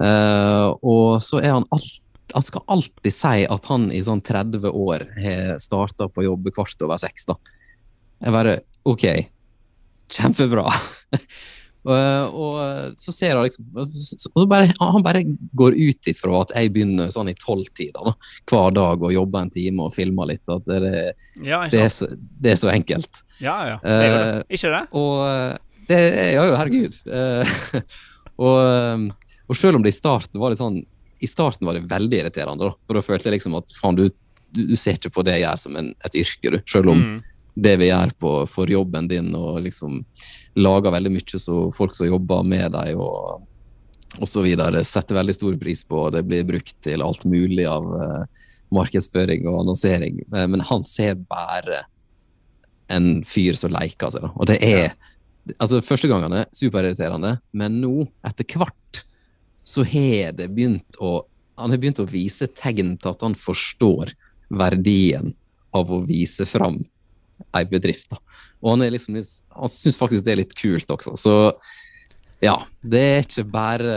Og 0.00 1.18
så 1.20 1.42
er 1.42 1.58
han 1.58 1.66
alltid 1.74 2.06
han 2.34 2.44
skal 2.46 2.66
alltid 2.70 3.14
si 3.14 3.44
at 3.46 3.70
han 3.70 3.88
i 3.94 4.02
sånn 4.04 4.22
30 4.24 4.66
år 4.70 5.06
har 5.20 5.56
starta 5.62 6.08
på 6.10 6.26
jobb 6.26 6.50
kvart 6.54 6.84
over 6.86 7.00
seks. 7.00 7.28
da. 7.30 7.36
Jeg 8.20 8.34
bare 8.34 8.58
OK, 8.88 9.06
kjempebra. 10.12 10.66
og, 11.90 12.34
og, 12.36 12.98
så 13.00 13.14
ser 13.14 13.38
han 13.38 13.46
liksom 13.46 14.28
og 14.34 14.44
bare, 14.50 14.68
Han 14.80 15.04
bare 15.04 15.22
går 15.56 15.76
ut 15.78 16.10
ifra 16.12 16.42
at 16.42 16.52
jeg 16.56 16.72
begynner 16.74 17.12
sånn 17.12 17.30
i 17.32 17.36
tolvtida 17.40 18.14
hver 18.50 18.76
dag 18.76 19.00
og 19.00 19.14
jobber 19.14 19.46
en 19.46 19.54
time 19.54 19.88
og 19.88 19.96
filmer 19.96 20.32
litt. 20.32 20.44
At 20.52 20.68
det, 20.68 20.92
ja, 21.44 21.64
det, 21.70 21.86
er, 21.86 21.90
så, 21.94 22.10
det 22.12 22.54
er, 22.54 22.60
så, 22.60 22.70
enkelt. 22.74 23.24
Ja, 23.40 23.56
ja. 23.74 23.80
Det 23.84 23.98
det. 24.04 24.20
Uh, 24.20 24.54
ikke 24.58 24.74
det? 24.76 24.84
Og 25.00 25.90
det, 25.90 26.00
ja 26.36 26.46
jo, 26.46 26.56
herregud. 26.60 27.00
Uh, 27.08 27.82
og, 28.46 29.10
og 29.48 29.58
selv 29.58 29.80
om 29.80 29.84
det 29.84 29.94
i 29.94 30.00
starten 30.00 30.40
var 30.40 30.52
litt 30.52 30.60
sånn 30.60 30.82
i 31.20 31.28
starten 31.28 31.68
var 31.68 31.76
det 31.76 31.88
veldig 31.90 32.22
irriterende, 32.22 32.70
da, 32.70 32.86
for 32.86 32.96
da 32.96 33.04
følte 33.04 33.28
jeg 33.28 33.38
liksom 33.38 33.58
at 33.58 33.74
faen, 33.76 33.98
du, 33.98 34.06
du, 34.48 34.62
du, 34.72 34.76
ser 34.78 34.96
ikke 34.96 35.12
på 35.12 35.24
det 35.26 35.36
jeg 35.36 35.44
gjør 35.44 35.60
som 35.64 35.76
en, 35.80 35.92
et 36.06 36.16
yrke, 36.22 36.54
du. 36.54 36.58
Selv 36.70 36.92
om 36.94 37.02
mm. 37.02 37.14
det 37.66 37.76
vi 37.82 37.90
gjør 37.90 38.14
på, 38.24 38.32
for 38.50 38.72
jobben 38.72 39.10
din, 39.10 39.30
og 39.36 39.60
liksom 39.66 40.00
lager 40.60 40.96
veldig 40.96 41.12
mye 41.14 41.42
så 41.44 41.60
folk 41.76 41.94
som 41.96 42.08
jobber 42.08 42.46
med 42.46 42.72
deg 42.74 42.98
og, 42.98 43.46
så 44.26 44.42
videre, 44.42 44.82
setter 44.86 45.20
veldig 45.20 45.36
stor 45.36 45.58
pris 45.60 45.84
på, 45.86 46.06
og 46.06 46.16
det 46.16 46.24
blir 46.26 46.48
brukt 46.48 46.74
til 46.82 47.04
alt 47.04 47.22
mulig 47.30 47.62
av 47.70 47.84
uh, 47.86 48.24
markedsføring 48.74 49.46
og 49.46 49.60
annonsering. 49.60 50.18
Uh, 50.32 50.48
men 50.50 50.64
han 50.66 50.82
ser 50.88 51.14
bare 51.20 51.84
en 52.90 53.20
fyr 53.28 53.54
som 53.54 53.70
leker 53.70 54.10
seg, 54.10 54.24
da. 54.26 54.32
Og 54.34 54.50
det 54.50 54.58
er. 54.66 54.96
Altså, 55.58 55.78
Første 55.82 56.10
gangene 56.10 56.42
superirriterende, 56.54 57.36
men 57.56 57.78
nå, 57.82 58.08
etter 58.26 58.50
hvert, 58.58 59.04
så 59.70 59.84
har 59.86 60.34
det 60.38 60.50
begynt 60.54 60.98
å 60.98 61.20
han 61.60 61.74
har 61.74 61.80
begynt 61.80 62.00
å 62.00 62.08
vise 62.08 62.48
tegn 62.56 62.94
til 62.96 63.12
at 63.12 63.22
han 63.24 63.34
forstår 63.36 64.14
verdien 64.48 65.34
av 65.76 65.90
å 65.92 66.00
vise 66.06 66.46
fram 66.48 66.80
ei 67.56 67.66
bedrift. 67.68 68.08
Da. 68.12 68.20
Og 68.60 68.74
han, 68.74 68.84
er 68.84 68.94
liksom, 68.94 69.18
han 69.18 69.72
syns 69.72 69.98
faktisk 70.00 70.24
det 70.26 70.34
er 70.34 70.40
litt 70.42 70.56
kult 70.56 70.90
også. 70.92 71.16
Så 71.20 71.34
ja, 72.40 72.56
det 72.80 73.00
er 73.04 73.26
ikke 73.26 73.44
bare 73.52 73.94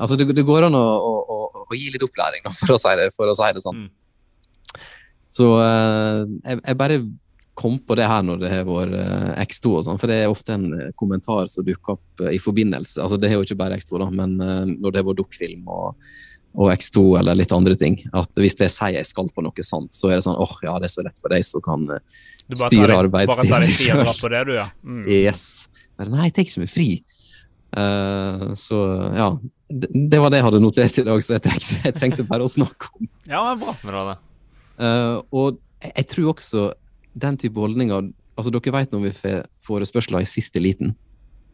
Altså, 0.00 0.16
det, 0.18 0.26
det 0.34 0.46
går 0.46 0.66
an 0.66 0.74
å, 0.74 0.82
å, 0.82 1.12
å, 1.22 1.64
å, 1.64 1.78
gi 1.78 1.92
litt 1.94 2.02
opplæring, 2.02 2.42
da, 2.46 2.52
for, 2.56 2.74
å 2.74 2.80
si 2.82 2.94
det, 2.98 3.10
for 3.14 3.30
å 3.30 3.36
si 3.38 3.50
det 3.54 3.62
sånn. 3.62 3.84
Mm. 3.86 4.80
Så 5.30 5.46
uh, 5.54 6.26
jeg, 6.26 6.58
jeg, 6.58 6.78
bare 6.78 6.98
kom 7.60 7.76
på 7.84 7.96
det 7.98 8.08
her 8.08 8.24
når 8.24 8.40
det 8.40 8.50
har 8.52 8.64
vært 8.68 8.96
eh, 8.96 9.44
X2 9.44 9.74
og 9.74 9.84
sånn, 9.84 10.00
for 10.00 10.10
det 10.10 10.22
er 10.22 10.32
ofte 10.32 10.56
en 10.56 10.66
eh, 10.76 10.88
kommentar 10.98 11.50
som 11.52 11.66
dukker 11.66 11.98
opp 11.98 12.24
eh, 12.24 12.34
i 12.38 12.40
forbindelse. 12.40 13.02
Altså 13.04 13.18
Det 13.20 13.28
er 13.28 13.36
jo 13.36 13.44
ikke 13.44 13.58
bare 13.60 13.76
X2, 13.80 14.00
da, 14.00 14.08
men 14.22 14.36
når 14.40 14.88
det 14.88 15.02
har 15.02 15.06
vært 15.10 15.20
dukkfilm 15.20 15.68
og, 15.68 16.00
og, 16.56 16.72
X2 16.72 17.04
eller 17.20 17.38
litt 17.38 17.52
andre 17.52 17.76
ting. 17.80 18.00
At 18.16 18.40
hvis 18.40 18.56
det 18.60 18.70
sier 18.72 18.96
jeg 18.96 19.10
skal 19.10 19.28
på 19.28 19.44
noe 19.44 19.66
sant, 19.66 19.92
så 19.96 20.08
er 20.08 20.18
det 20.18 20.26
sånn 20.26 20.40
åh, 20.40 20.56
oh, 20.56 20.64
ja, 20.64 20.78
det 20.80 20.88
er 20.88 20.96
så 20.96 21.04
lett 21.04 21.20
for 21.20 21.36
deg 21.36 21.46
som 21.46 21.64
kan 21.64 21.86
styre 22.64 22.98
arbeidstiden. 23.04 23.68
Du, 24.48 24.54
ja. 24.56 24.66
Mm. 24.80 25.04
Yes. 25.20 25.46
Men 26.00 26.14
nei, 26.16 26.28
jeg 26.30 26.36
tar 26.36 26.46
ikke 26.46 26.56
så 26.56 26.64
mye 26.64 26.74
fri. 26.78 26.90
Uh, 27.70 28.50
så 28.58 28.76
ja, 29.14 29.26
det, 29.70 29.92
det, 29.94 30.18
var 30.18 30.32
det 30.32 30.40
jeg 30.40 30.46
hadde 30.48 30.62
notert 30.64 30.96
i 30.98 31.04
dag, 31.06 31.20
så 31.22 31.36
jeg 31.36 31.44
trengte, 31.44 31.76
jeg 31.84 31.94
trengte 32.00 32.26
bare 32.26 32.46
å 32.46 32.50
snakke 32.50 32.88
om. 32.96 33.10
Ja, 33.30 33.44
bra. 33.60 33.76
bra 33.84 34.06
det. 34.08 34.20
Uh, 34.80 35.16
og 35.28 35.60
jeg, 35.84 35.92
jeg 35.92 36.08
tror 36.10 36.32
også 36.32 36.70
den 37.12 37.38
type 37.40 37.60
holdninger 37.60 38.10
altså 38.40 38.52
Dere 38.54 38.72
vet 38.72 38.92
når 38.94 39.02
vi 39.04 39.10
får 39.16 39.40
forespørsler 39.66 40.24
i 40.24 40.28
siste 40.28 40.62
liten, 40.62 40.94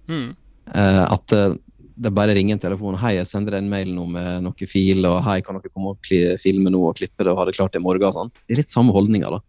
mm. 0.06 0.28
uh, 0.70 1.04
at 1.08 1.34
uh, 1.34 1.56
det 1.96 2.12
bare 2.14 2.34
ringer 2.36 2.56
en 2.56 2.62
telefon. 2.62 2.98
'Hei, 3.00 3.16
jeg 3.16 3.28
sender 3.30 3.56
deg 3.56 3.64
en 3.64 3.72
mail 3.72 3.90
nå 3.96 4.04
med 4.12 4.44
noen 4.44 4.68
fil', 4.68 5.06
og 5.08 5.22
'Hei, 5.24 5.40
kan 5.42 5.56
dere 5.56 5.72
komme 5.72 5.94
og 5.94 6.10
filme 6.42 6.70
nå 6.70 6.82
og 6.90 6.98
klippe 6.98 7.24
det 7.24 7.32
og 7.32 7.40
ha 7.40 7.46
det 7.48 7.56
klart 7.56 7.78
i 7.78 7.82
morgen?' 7.82 8.12
sånn. 8.12 8.32
Det 8.44 8.54
er 8.54 8.60
litt 8.62 8.72
samme 8.72 8.94
holdninger, 8.94 9.38
da. 9.38 9.40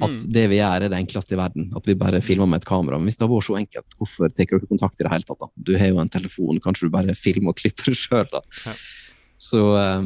at 0.00 0.16
Mm. 0.16 0.32
det 0.32 0.44
vi 0.48 0.56
gjør, 0.56 0.80
er 0.80 0.88
det 0.88 0.96
enkleste 0.96 1.34
i 1.34 1.36
verden. 1.36 1.72
At 1.76 1.84
vi 1.84 1.94
bare 1.94 2.22
filmer 2.24 2.48
med 2.48 2.62
et 2.62 2.64
kamera. 2.64 2.96
Men 2.96 3.04
hvis 3.04 3.18
det 3.18 3.26
hadde 3.26 3.36
vært 3.36 3.50
så 3.50 3.58
enkelt, 3.58 3.96
hvorfor 3.98 4.32
tar 4.32 4.46
dere 4.46 4.66
kontakt 4.70 5.00
i 5.00 5.04
det 5.04 5.12
hele 5.12 5.28
tatt? 5.28 5.40
da? 5.40 5.48
Du 5.60 5.76
har 5.76 5.88
jo 5.88 5.98
en 6.00 6.08
telefon, 6.08 6.60
kanskje 6.60 6.88
du 6.88 6.90
bare 6.94 7.12
filmer 7.26 7.52
og 7.52 7.56
klipper 7.60 7.92
sjøl, 7.92 8.24
da. 8.32 8.40
Ja. 8.64 8.72
Så 9.36 9.60
eh, 9.76 10.00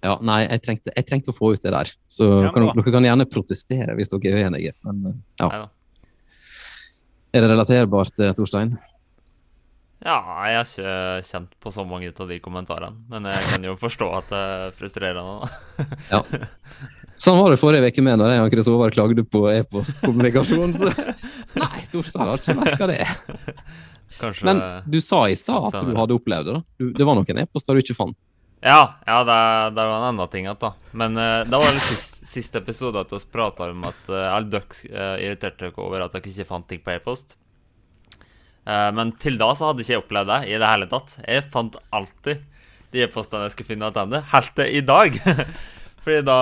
ja, 0.00 0.14
nei, 0.24 0.38
jeg 0.46 0.62
trengte, 0.64 0.92
jeg 0.96 1.06
trengte 1.08 1.32
å 1.32 1.36
få 1.36 1.52
ut 1.54 1.64
det 1.64 1.72
der. 1.74 1.90
Så 2.08 2.28
Ja, 2.46 2.52
kan, 2.54 2.70
dere 2.72 2.92
kan 2.94 3.04
gjerne 3.04 3.26
protestere 3.28 3.96
hvis 3.98 4.08
dere 4.12 4.32
er 4.32 4.46
uenige. 4.46 4.72
Men 4.86 5.02
eh, 5.10 5.18
ja. 5.42 5.66
Er 7.30 7.44
det 7.44 7.50
relaterbart, 7.52 8.16
eh, 8.18 8.32
Torstein? 8.34 8.72
Ja, 10.00 10.16
jeg 10.48 10.56
har 10.56 10.64
ikke 10.64 10.94
kjent 11.28 11.52
på 11.60 11.72
så 11.74 11.84
mange 11.84 12.08
av 12.08 12.30
de 12.30 12.38
kommentarene. 12.40 12.96
Men 13.12 13.28
jeg 13.28 13.44
kan 13.50 13.66
jo 13.68 13.76
forstå 13.76 14.08
at 14.16 14.32
det 14.32 14.40
er 14.40 14.72
frustrerende. 14.78 15.50
Ja. 16.08 16.22
Sånn 17.20 17.36
var 17.36 17.52
det 17.52 17.60
forrige 17.60 17.90
uke 17.92 18.00
med 18.06 18.16
når 18.16 18.32
jeg 18.32 18.44
og 18.46 18.54
Chris 18.54 18.68
Håvard 18.72 18.96
klagde 18.96 19.24
på 19.28 19.44
e-postkommunikasjon. 19.52 20.72
Så 20.80 20.88
nei, 21.60 21.84
Torstein 21.92 22.30
har 22.30 22.40
ikke 22.40 22.56
merka 22.56 22.88
det. 22.88 23.02
Kanskje 24.20 24.48
Men 24.48 24.62
du 24.88 24.98
sa 25.04 25.26
i 25.28 25.36
stad 25.36 25.68
at 25.68 25.84
du 25.84 25.92
hadde 25.96 26.16
opplevd 26.16 26.48
det. 26.48 26.56
da. 26.56 26.88
Det 26.96 27.06
var 27.08 27.20
noen 27.20 27.44
e-poster 27.44 27.76
du 27.76 27.84
ikke 27.84 27.98
fant. 28.00 28.16
Ja, 28.60 29.00
ja 29.06 29.18
det, 29.24 29.40
det 29.76 29.84
var 29.88 29.96
en 29.96 30.08
annen 30.10 30.32
ting. 30.32 30.48
At, 30.50 30.60
da. 30.60 30.74
Men 30.92 31.16
uh, 31.16 31.42
det 31.48 31.60
var 31.62 31.72
den 31.72 31.84
siste, 31.84 32.28
siste 32.28 32.60
episode 32.60 33.00
at 33.00 33.12
vi 33.14 33.20
prata 33.32 33.70
om 33.72 33.86
at 33.88 34.10
uh, 34.12 34.28
alle 34.34 34.52
dere 34.52 34.92
uh, 34.92 35.16
irriterte 35.20 35.64
dere 35.66 35.84
over 35.84 36.04
at 36.04 36.16
dere 36.16 36.32
ikke 36.32 36.48
fant 36.48 36.68
ting 36.68 36.82
på 36.84 36.94
e-post. 36.94 37.38
Uh, 38.68 38.90
men 38.94 39.16
til 39.22 39.40
da 39.40 39.50
så 39.56 39.70
hadde 39.70 39.84
ikke 39.84 39.96
jeg 39.96 40.04
opplevd 40.04 40.32
det 40.34 40.40
i 40.52 40.56
det 40.60 40.72
hele 40.74 40.90
tatt. 40.90 41.18
Jeg 41.24 41.48
fant 41.52 41.80
alltid 41.96 42.46
de 42.90 43.04
e-postene 43.04 43.46
jeg 43.46 43.54
skulle 43.54 43.70
finne 43.70 43.90
tilbake, 43.94 44.24
helt 44.32 44.56
til 44.58 44.76
i 44.76 44.82
dag. 44.86 45.20
Fordi 46.04 46.22
da, 46.24 46.40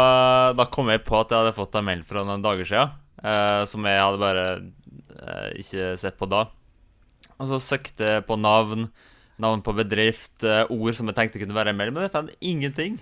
da 0.56 0.66
kom 0.70 0.90
jeg 0.92 1.04
på 1.06 1.18
at 1.18 1.32
jeg 1.32 1.42
hadde 1.42 1.56
fått 1.56 1.76
en 1.78 1.86
mail 1.88 2.04
fra 2.06 2.22
noen 2.26 2.44
dager 2.44 2.68
siden, 2.68 2.94
eh, 3.22 3.62
som 3.68 3.86
jeg 3.88 4.00
hadde 4.00 4.22
bare 4.22 4.44
eh, 4.54 5.48
ikke 5.62 5.90
sett 6.00 6.18
på 6.20 6.28
da. 6.30 6.44
Og 7.38 7.50
så 7.50 7.60
søkte 7.62 8.14
jeg 8.14 8.26
på 8.28 8.38
navn, 8.38 8.88
navn 9.38 9.62
på 9.62 9.74
bedrift, 9.76 10.42
eh, 10.44 10.64
ord 10.70 10.94
som 10.98 11.06
jeg 11.10 11.16
tenkte 11.18 11.38
kunne 11.42 11.54
være 11.56 11.70
en 11.74 11.78
mail, 11.78 11.92
men 11.94 12.02
jeg 12.06 12.12
fant 12.14 12.30
ingenting. 12.40 12.98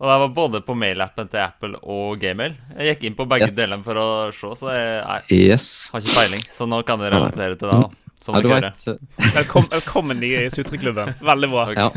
Og 0.00 0.08
det 0.08 0.14
var 0.22 0.28
både 0.32 0.60
på 0.64 0.72
mailappen 0.80 1.28
til 1.28 1.42
Apple 1.44 1.76
og 1.82 2.14
Gmail. 2.22 2.54
Jeg 2.78 2.94
gikk 2.94 3.02
inn 3.10 3.16
på 3.18 3.26
begge 3.28 3.50
Yes. 3.50 3.56
delene 3.58 3.84
for 3.84 3.94
å 4.00 4.06
se, 4.32 4.52
så 4.56 4.70
jeg, 4.72 5.04
nei, 5.04 5.18
Yes. 5.36 5.90
har 5.92 6.00
ikke 6.00 6.14
peiling. 6.16 6.44
Så 6.56 6.66
nå 6.66 6.78
kan 6.88 6.98
jeg 7.04 7.12
relatere 7.12 7.58
til 7.58 7.68
det. 7.68 7.80
da 7.82 7.90
Som 8.20 8.34
Ja, 8.34 8.40
du 8.42 8.48
vet, 8.48 8.98
Velkom, 9.34 9.64
velkommen 9.72 10.22
i 10.24 10.48
sutreklubben. 10.52 11.14
Veldig 11.20 11.48
bra. 11.50 11.62
ja. 11.72 11.88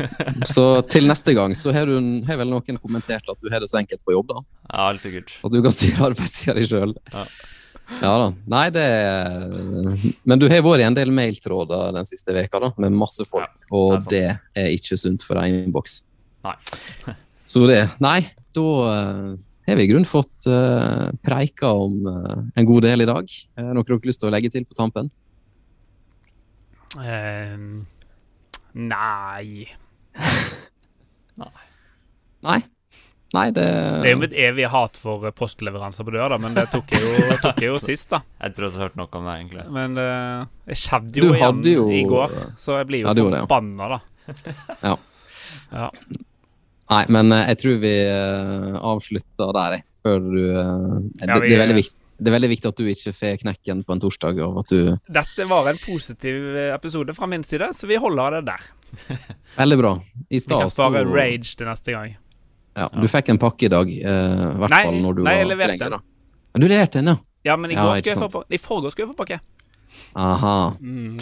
Så 0.48 0.86
til 0.88 1.04
neste 1.08 1.34
gang 1.36 1.52
så 1.52 1.72
har, 1.72 1.84
du, 1.84 1.98
har 2.26 2.36
vel 2.40 2.48
noen 2.48 2.78
kommentert 2.80 3.28
at 3.28 3.40
du 3.40 3.50
har 3.52 3.60
det 3.60 3.68
så 3.68 3.76
enkelt 3.82 4.00
på 4.04 4.12
jobb, 4.16 4.28
da. 4.28 4.40
Ja, 4.72 4.86
helt 4.88 5.02
sikkert. 5.04 5.34
At 5.44 5.52
du 5.52 5.60
kan 5.62 5.72
styre 5.76 6.06
arbeidstida 6.10 6.54
di 6.56 6.64
sjøl. 6.64 6.94
Ja. 7.12 7.24
Ja 8.00 8.12
da. 8.20 8.28
Nei, 8.48 8.64
det 8.72 8.84
Men 10.24 10.40
du 10.40 10.46
har 10.48 10.62
vært 10.64 10.82
i 10.82 10.86
en 10.86 10.96
del 10.96 11.12
mailtråder 11.14 11.92
den 11.96 12.08
siste 12.08 12.34
veka 12.36 12.60
da, 12.62 12.70
med 12.80 12.96
masse 12.96 13.26
folk, 13.28 13.52
og 13.70 14.06
det 14.08 14.24
det 14.54 14.62
er 14.62 14.70
ikke 14.72 14.96
sunt 15.00 15.24
for 15.26 15.40
en 15.40 15.64
innboks. 15.64 16.02
Nei. 16.46 16.56
Så 17.50 17.66
det 17.68 17.82
Nei, 18.00 18.20
da 18.56 18.68
eh, 18.88 19.34
har 19.68 19.76
vi 19.78 19.84
i 19.84 19.88
grunnen 19.90 20.08
fått 20.08 20.46
uh, 20.48 21.08
preika 21.24 21.70
om 21.72 21.94
uh, 22.04 22.40
en 22.56 22.66
god 22.68 22.84
del 22.84 23.04
i 23.04 23.08
dag. 23.08 23.28
Er 23.56 23.68
det 23.68 23.76
noe 23.76 23.86
dere 23.86 23.96
har 23.96 24.08
lyst 24.10 24.20
til 24.20 24.28
å 24.28 24.32
legge 24.34 24.50
til 24.52 24.66
på 24.68 24.76
tampen? 24.76 25.08
Um, 26.94 27.86
nei 28.74 29.64
Nei. 31.40 31.64
Nei, 32.44 32.58
det 33.34 33.64
Det 33.66 34.08
er 34.08 34.12
jo 34.14 34.20
mitt 34.22 34.34
evige 34.38 34.68
hat 34.70 34.98
for 35.00 35.24
eh, 35.26 35.32
postleveranser 35.34 36.06
på 36.06 36.12
døra, 36.14 36.38
men 36.40 36.54
det 36.54 36.68
tok 36.72 36.92
jeg 36.94 37.02
jo, 37.02 37.36
tok 37.44 37.58
jeg 37.62 37.70
jo 37.72 37.78
sist, 37.82 38.08
da. 38.12 38.20
Jeg 38.42 38.54
tror 38.54 38.68
jeg 38.68 38.76
har 38.78 38.86
hørt 38.88 38.96
noe 39.00 39.08
om 39.20 39.26
det, 39.28 39.34
egentlig. 39.40 39.64
Men 39.74 39.98
uh, 39.98 40.44
det 40.70 40.78
skjedde 40.78 41.18
jo 41.22 41.32
igjen 41.34 41.64
jo- 41.72 41.88
i 41.90 42.04
går, 42.08 42.36
så 42.60 42.78
jeg 42.80 42.86
blir 42.92 43.02
jo 43.04 43.10
Ja, 43.10 43.42
forbanna, 43.46 43.88
da. 43.96 44.00
Ja. 44.84 44.94
Ja. 45.74 45.90
Nei, 46.92 47.02
men 47.16 47.32
eh, 47.32 47.46
jeg 47.52 47.60
tror 47.64 47.76
vi 47.82 47.92
avslutter 48.92 49.52
der, 49.56 49.76
jeg. 49.78 49.84
Før 50.04 50.18
du 50.20 50.40
det, 50.40 51.26
Ja, 51.26 51.38
vi- 51.40 51.48
det, 51.48 51.56
er 51.56 51.62
veldig 51.64 51.78
viktig, 51.80 51.98
det 52.20 52.30
er 52.30 52.34
veldig 52.36 52.50
viktig 52.52 52.68
at 52.70 52.76
du 52.78 52.84
ikke 52.92 53.12
får 53.16 53.38
knekken 53.42 53.84
på 53.88 53.92
en 53.96 54.02
torsdag, 54.04 54.38
og 54.44 54.58
at 54.62 54.68
du 54.70 54.96
Dette 55.10 55.46
var 55.50 55.70
en 55.72 55.80
positiv 55.82 56.54
episode 56.70 57.14
fra 57.16 57.26
min 57.26 57.42
side, 57.44 57.72
så 57.74 57.88
vi 57.90 57.96
holder 57.96 58.38
det 58.38 58.44
der. 58.52 58.68
Veldig 59.56 59.78
bra. 59.80 59.94
I 60.30 60.36
Vi 60.36 60.40
stad 60.44 60.60
kan 60.60 60.70
så 60.70 60.84
spare 60.84 61.04
rage 61.08 61.56
til 61.56 61.66
neste 61.66 61.94
gang. 61.96 62.14
Ja, 62.74 62.88
Du 62.90 63.06
fikk 63.10 63.28
en 63.30 63.38
pakke 63.38 63.68
i 63.68 63.72
dag, 63.72 63.90
eh, 63.90 64.46
i 64.50 64.58
hvert 64.62 64.74
Nei, 64.74 64.82
fall 64.88 65.00
når 65.02 65.18
du 65.18 65.22
nei, 65.26 65.34
jeg 65.40 65.50
leverte 65.52 65.90
den. 65.94 66.06
Du 66.54 66.66
leverte 66.66 67.00
den, 67.00 67.12
ja? 67.12 67.16
Ja, 67.44 67.58
men 67.60 67.70
i, 67.70 67.76
Ja, 67.76 67.84
går 67.84 68.00
ikke 68.00 68.14
skulle 68.16 68.46
jeg 68.48 68.60
få, 68.62 68.78
skulle 68.90 69.06
jeg 69.06 69.12
få 69.12 69.18
pakke. 69.18 69.38
Aha. 70.16 70.56
Mm. 70.80 71.20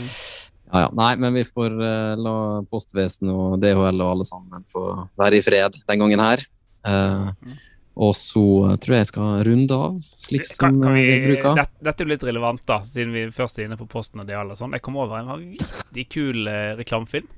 Ja, 0.72 0.86
ja. 0.86 0.88
Nei, 0.96 1.10
men 1.20 1.34
vi 1.36 1.42
får 1.44 1.74
eh, 1.76 2.14
la 2.20 2.36
postvesenet 2.70 3.34
og 3.34 3.58
DHL 3.60 4.00
og 4.00 4.08
alle 4.14 4.26
sammen 4.28 4.64
få 4.70 4.86
være 5.20 5.40
i 5.40 5.44
fred 5.44 5.76
den 5.88 6.04
gangen 6.04 6.22
her. 6.22 6.44
Eh, 6.88 7.58
og 8.02 8.14
så 8.16 8.44
tror 8.80 8.96
jeg 8.96 9.02
jeg 9.04 9.10
skal 9.10 9.42
runde 9.44 9.76
av, 9.76 9.98
slik 10.16 10.46
som 10.48 10.80
Kan, 10.80 10.94
eh, 10.94 10.96
vi, 10.96 11.18
bruker. 11.26 11.58
dette, 11.60 11.84
dette 11.84 12.00
er 12.00 12.08
jo 12.08 12.12
litt 12.14 12.24
relevant, 12.30 12.64
da, 12.70 12.80
siden 12.88 13.12
vi 13.12 13.26
først 13.34 13.60
er 13.60 13.68
inne 13.68 13.76
på 13.80 13.90
Posten 13.90 14.22
og 14.24 14.30
det 14.30 14.38
og 14.40 14.56
sånn. 14.56 14.72
Jeg 14.78 14.84
kom 14.86 14.96
over 14.96 15.20
en 15.20 15.28
vanvittig 15.34 16.08
kul 16.16 16.48
reklamefilm. 16.80 17.28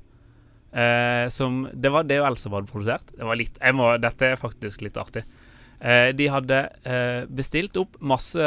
Eh, 0.74 1.28
som 1.30 1.68
Det 1.72 1.92
var 1.94 2.06
DHL 2.08 2.36
som 2.36 2.56
hadde 2.56 2.70
produsert. 2.70 3.12
Det 3.14 3.26
var 3.26 3.38
litt 3.38 3.58
må, 3.74 3.92
Dette 4.02 4.32
er 4.32 4.40
faktisk 4.40 4.82
litt 4.82 4.98
artig. 4.98 5.22
Eh, 5.80 6.10
de 6.16 6.26
hadde 6.32 6.58
eh, 6.88 7.22
bestilt 7.28 7.76
opp 7.76 7.98
masse 8.00 8.42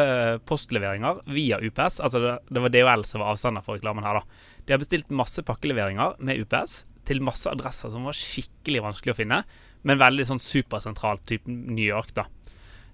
postleveringer 0.50 1.22
via 1.32 1.62
UPS. 1.62 2.02
Altså 2.02 2.24
det, 2.24 2.36
det 2.50 2.64
var 2.64 2.74
DHL 2.74 3.06
som 3.08 3.24
var 3.24 3.36
avsender 3.36 3.64
for 3.64 3.80
reklamen 3.80 4.08
her, 4.08 4.20
da. 4.20 4.56
De 4.66 4.76
har 4.76 4.82
bestilt 4.82 5.14
masse 5.14 5.44
pakkeleveringer 5.48 6.18
med 6.20 6.44
UPS 6.44 6.82
til 7.08 7.24
masse 7.24 7.48
adresser 7.48 7.94
som 7.94 8.08
var 8.08 8.18
skikkelig 8.18 8.84
vanskelig 8.84 9.14
å 9.14 9.20
finne, 9.22 9.44
men 9.88 10.02
veldig 10.02 10.26
sånn 10.28 10.44
supersentralt, 10.44 11.24
type 11.30 11.48
New 11.48 11.86
York, 11.86 12.12
da. 12.18 12.26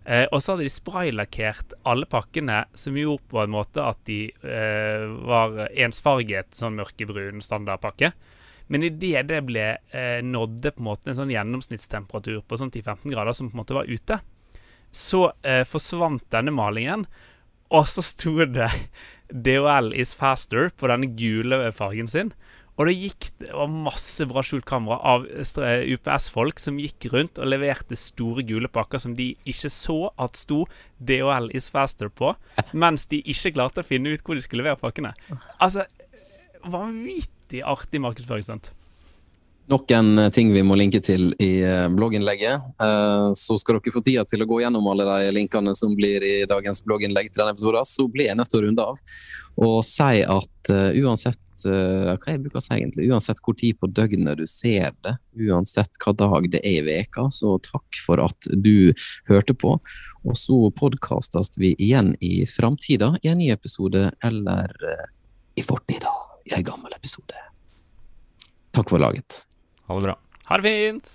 Eh, 0.03 0.25
og 0.35 0.41
så 0.43 0.53
hadde 0.53 0.67
de 0.67 0.73
spraylakkert 0.73 1.73
alle 1.87 2.05
pakkene, 2.09 2.65
som 2.77 2.97
gjorde 2.99 3.23
på 3.31 3.39
en 3.41 3.53
måte 3.53 3.81
at 3.81 4.01
de 4.09 4.27
eh, 4.29 5.05
var 5.25 5.55
ensfarget, 5.71 6.51
sånn 6.59 6.77
mørkebrun 6.77 7.41
standardpakke. 7.43 8.11
Men 8.71 8.85
idet 8.87 9.25
det 9.29 9.41
ble 9.47 9.65
eh, 9.75 10.21
nådde 10.23 10.73
på 10.75 10.83
en 10.83 10.87
måte 10.87 11.11
en 11.11 11.19
sånn 11.19 11.33
gjennomsnittstemperatur 11.33 12.41
på 12.47 12.59
sånn 12.59 12.71
10-15 12.71 13.11
grader, 13.11 13.35
som 13.35 13.49
på 13.51 13.57
en 13.57 13.63
måte 13.63 13.77
var 13.77 13.89
ute, 13.89 14.19
så 14.93 15.25
eh, 15.41 15.63
forsvant 15.67 16.23
denne 16.33 16.53
malingen, 16.53 17.07
og 17.73 17.87
så 17.89 18.03
sto 18.05 18.37
det 18.45 18.69
DHL 19.33 19.93
is 19.97 20.13
faster 20.15 20.69
på 20.77 20.89
denne 20.91 21.09
gule 21.17 21.71
fargen 21.73 22.09
sin. 22.11 22.31
Og 22.73 22.87
det 22.89 22.93
gikk 22.97 23.27
det 23.37 23.51
var 23.53 23.69
masse 23.69 24.25
bra 24.29 24.41
skjult 24.45 24.65
kamera 24.65 24.97
av 25.05 25.25
UPS-folk 25.27 26.61
som 26.61 26.79
gikk 26.81 27.05
rundt 27.13 27.37
og 27.41 27.49
leverte 27.51 27.97
store 27.99 28.45
gule 28.49 28.69
pakker 28.73 29.01
som 29.01 29.13
de 29.17 29.33
ikke 29.49 29.69
så 29.69 29.97
at 30.21 30.39
sto 30.39 30.63
DHL 30.97 31.51
is 31.53 31.69
faster 31.73 32.09
på, 32.09 32.33
mens 32.73 33.05
de 33.11 33.21
ikke 33.29 33.53
klarte 33.59 33.83
å 33.83 33.87
finne 33.87 34.13
ut 34.13 34.25
hvor 34.25 34.39
de 34.39 34.45
skulle 34.45 34.65
levere 34.65 34.81
pakkene. 34.81 35.13
Altså, 35.61 35.85
vanvittig 36.65 37.32
artig 37.63 38.01
markedsføringsstunt. 38.01 38.71
Nok 39.71 39.91
en 39.95 40.31
ting 40.35 40.49
vi 40.51 40.63
må 40.63 40.75
linke 40.75 40.99
til 40.99 41.29
i 41.39 41.61
eh, 41.63 41.85
blogginnlegget. 41.87 42.65
Eh, 42.83 43.29
Så 43.39 43.55
skal 43.61 43.77
dere 43.77 43.93
få 43.95 44.01
tida 44.03 44.25
til 44.27 44.43
å 44.43 44.47
gå 44.49 44.59
gjennom 44.59 44.89
alle 44.91 45.05
de 45.07 45.29
linkene 45.37 45.71
som 45.75 45.93
blir 45.95 46.23
i 46.27 46.33
dagens 46.49 46.83
blogginnlegg 46.83 47.31
til 47.31 47.39
denne 47.39 47.53
episoden. 47.55 47.87
Så 47.87 48.09
blir 48.11 48.27
jeg 48.27 48.39
nødt 48.39 48.51
til 48.51 48.59
å 48.59 48.65
runde 48.67 48.87
av 48.91 48.99
og 49.63 49.83
si 49.85 50.23
at 50.25 50.73
eh, 50.73 50.97
uansett 51.03 51.63
eh, 51.69 52.11
hva 52.17 52.33
jeg 52.33 52.41
bruker 52.41 52.59
å 52.59 52.63
si 52.65 52.73
egentlig, 52.75 53.07
uansett 53.13 53.39
hvor 53.45 53.55
tid 53.59 53.77
på 53.79 53.87
døgnet 53.87 54.41
du 54.41 54.47
ser 54.49 54.97
det, 55.05 55.15
uansett 55.37 56.01
hva 56.01 56.15
dag 56.17 56.49
det 56.51 56.63
er 56.65 56.81
i 56.81 56.85
veka, 56.87 57.27
så 57.29 57.55
takk 57.63 58.01
for 58.03 58.23
at 58.25 58.49
du 58.49 58.91
hørte 59.29 59.53
på. 59.53 59.77
Og 60.25 60.39
så 60.39 60.59
podkastes 60.75 61.53
vi 61.61 61.75
igjen 61.77 62.15
i 62.19 62.47
framtida 62.49 63.13
i 63.21 63.31
en 63.31 63.39
ny 63.39 63.51
episode, 63.53 64.09
eller 64.25 64.73
eh, 64.89 65.09
i 65.61 65.65
fortida 65.65 66.11
i 66.45 66.53
en 66.57 66.63
gammel 66.67 66.93
episode. 66.95 67.39
Takk 68.73 68.89
for 68.89 69.01
laget. 69.01 69.43
Ha 69.87 69.97
det 69.99 70.07
bra. 70.07 70.15
Ha 70.49 70.57
det 70.59 70.63
fint! 70.69 71.13